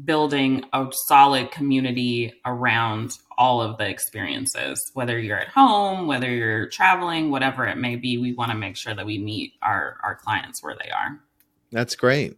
building 0.05 0.65
a 0.73 0.87
solid 1.07 1.51
community 1.51 2.33
around 2.45 3.11
all 3.39 3.63
of 3.63 3.79
the 3.79 3.89
experiences 3.89 4.79
whether 4.93 5.19
you're 5.19 5.39
at 5.39 5.49
home 5.49 6.07
whether 6.07 6.31
you're 6.31 6.69
traveling 6.69 7.31
whatever 7.31 7.67
it 7.67 7.77
may 7.77 7.97
be 7.97 8.19
we 8.19 8.35
want 8.35 8.51
to 8.51 8.57
make 8.57 8.77
sure 8.77 8.95
that 8.95 9.07
we 9.07 9.17
meet 9.19 9.55
our 9.63 9.97
our 10.03 10.15
clients 10.17 10.63
where 10.63 10.77
they 10.83 10.91
are 10.91 11.19
that's 11.73 11.97
great 11.97 12.37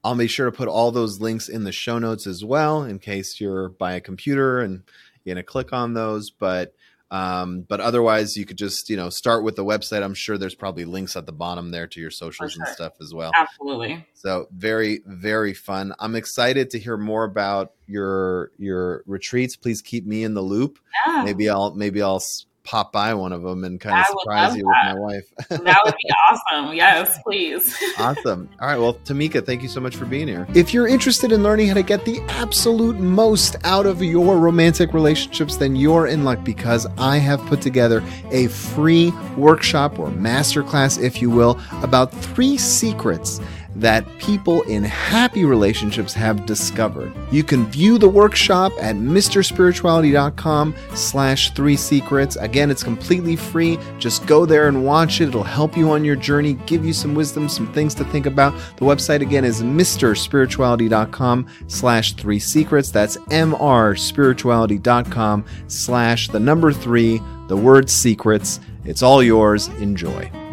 I'll 0.06 0.16
make 0.16 0.30
sure 0.30 0.46
to 0.46 0.56
put 0.56 0.70
all 0.70 0.94
those 0.94 1.20
links 1.20 1.50
in 1.50 1.66
the 1.66 1.74
show 1.74 2.00
notes 2.00 2.26
as 2.26 2.46
well, 2.46 2.84
in 2.84 2.98
case 2.98 3.42
you're 3.42 3.68
by 3.68 3.96
a 3.96 4.00
computer 4.00 4.62
and 4.62 4.84
you're 5.26 5.36
gonna 5.36 5.44
click 5.44 5.74
on 5.74 5.94
those. 5.94 6.30
But 6.30 6.74
um, 7.10 7.62
but 7.62 7.80
otherwise, 7.80 8.36
you 8.36 8.46
could 8.46 8.58
just 8.58 8.90
you 8.90 8.98
know 8.98 9.10
start 9.10 9.44
with 9.44 9.56
the 9.56 9.64
website. 9.64 10.04
I'm 10.04 10.14
sure 10.14 10.38
there's 10.38 10.56
probably 10.56 10.86
links 10.86 11.16
at 11.16 11.26
the 11.26 11.32
bottom 11.32 11.72
there 11.72 11.88
to 11.88 12.00
your 12.00 12.12
socials 12.12 12.54
sure. 12.54 12.64
and 12.66 12.74
stuff 12.74 12.94
as 13.02 13.14
well. 13.14 13.32
Absolutely. 13.38 14.06
So 14.14 14.48
very 14.52 15.02
very 15.06 15.54
fun. 15.54 15.94
I'm 16.00 16.16
excited 16.16 16.70
to 16.72 16.80
hear 16.80 16.98
more 16.98 17.24
about 17.24 17.74
your 17.86 18.52
your 18.58 19.04
retreats. 19.06 19.56
Please 19.56 19.82
keep 19.82 20.06
me 20.06 20.24
in 20.24 20.34
the 20.34 20.42
loop. 20.42 20.80
Yeah. 21.06 21.24
Maybe 21.24 21.50
I'll 21.50 21.74
maybe 21.74 22.02
I'll 22.02 22.22
pop 22.68 22.92
by 22.92 23.14
one 23.14 23.32
of 23.32 23.42
them 23.44 23.64
and 23.64 23.80
kind 23.80 23.98
of 23.98 24.06
surprise 24.20 24.56
you 24.56 24.64
that. 24.64 24.94
with 24.94 24.96
my 24.96 25.00
wife. 25.00 25.64
that 25.64 25.82
would 25.86 25.96
be 26.04 26.10
awesome. 26.30 26.74
Yes, 26.76 27.18
please. 27.24 27.74
awesome. 27.98 28.50
All 28.60 28.68
right. 28.68 28.78
Well, 28.78 28.96
Tamika, 29.06 29.44
thank 29.44 29.64
you 29.64 29.70
so 29.70 29.80
much 29.80 29.96
for 29.96 30.06
being 30.06 30.28
here. 30.28 30.46
If 30.54 30.74
you're 30.74 30.88
interested 30.88 31.32
in 31.32 31.44
learning 31.44 31.70
how 31.70 31.76
to 31.76 31.84
get 31.84 32.04
the 32.04 32.20
absolute 32.28 33.00
most 33.00 33.56
out 33.64 33.86
of 33.86 34.04
your 34.04 34.38
romantic 34.38 34.94
relationships, 34.94 35.56
then 35.56 35.78
you're 35.78 36.08
in 36.08 36.26
luck 36.26 36.44
because 36.44 36.86
I 36.98 37.18
have 37.18 37.40
put 37.46 37.62
together 37.62 38.04
a 38.32 38.48
free 38.48 39.12
workshop 39.38 39.98
or 39.98 40.10
masterclass, 40.10 41.02
if 41.02 41.22
you 41.22 41.30
will, 41.30 41.58
about 41.82 42.12
three 42.12 42.58
secrets 42.58 43.40
that 43.78 44.06
people 44.18 44.64
in 44.64 44.84
happy 44.84 45.46
relationships 45.46 46.14
have 46.14 46.46
discovered. 46.46 47.14
You 47.32 47.44
can 47.44 47.66
view 47.68 47.98
the 47.98 48.10
workshop 48.10 48.74
at 48.80 48.96
mrspirituality.com 48.96 50.76
slash 50.94 51.52
three 51.52 51.76
secrets. 51.76 52.36
Again, 52.38 52.72
it's 52.72 52.84
completely 52.84 53.36
free. 53.36 53.78
Just 54.00 54.26
go 54.26 54.46
there 54.46 54.68
and 54.68 54.86
watch 54.86 55.22
it. 55.22 55.30
It'll 55.30 55.44
help 55.44 55.78
you 55.78 55.92
on 55.92 56.04
your 56.04 56.16
journey, 56.16 56.54
give 56.66 56.84
you 56.86 56.94
some 56.94 57.14
wisdom, 57.16 57.50
some 57.50 57.72
things 57.74 57.94
to 57.96 58.06
think 58.06 58.26
about. 58.26 58.54
The 58.78 58.86
website 58.86 59.22
again 59.22 59.44
is 59.46 59.62
mrspirituality.com 59.62 61.48
slash 61.68 62.14
three 62.14 62.40
secrets. 62.40 62.90
That's 62.92 63.18
mrspirituality.com 63.18 65.46
slash 65.68 66.28
the 66.30 66.40
number 66.40 66.74
three, 66.74 67.22
the 67.48 67.58
word 67.58 67.90
secrets. 67.90 68.60
It's 68.86 69.04
all 69.04 69.22
yours. 69.22 69.68
Enjoy. 69.80 70.47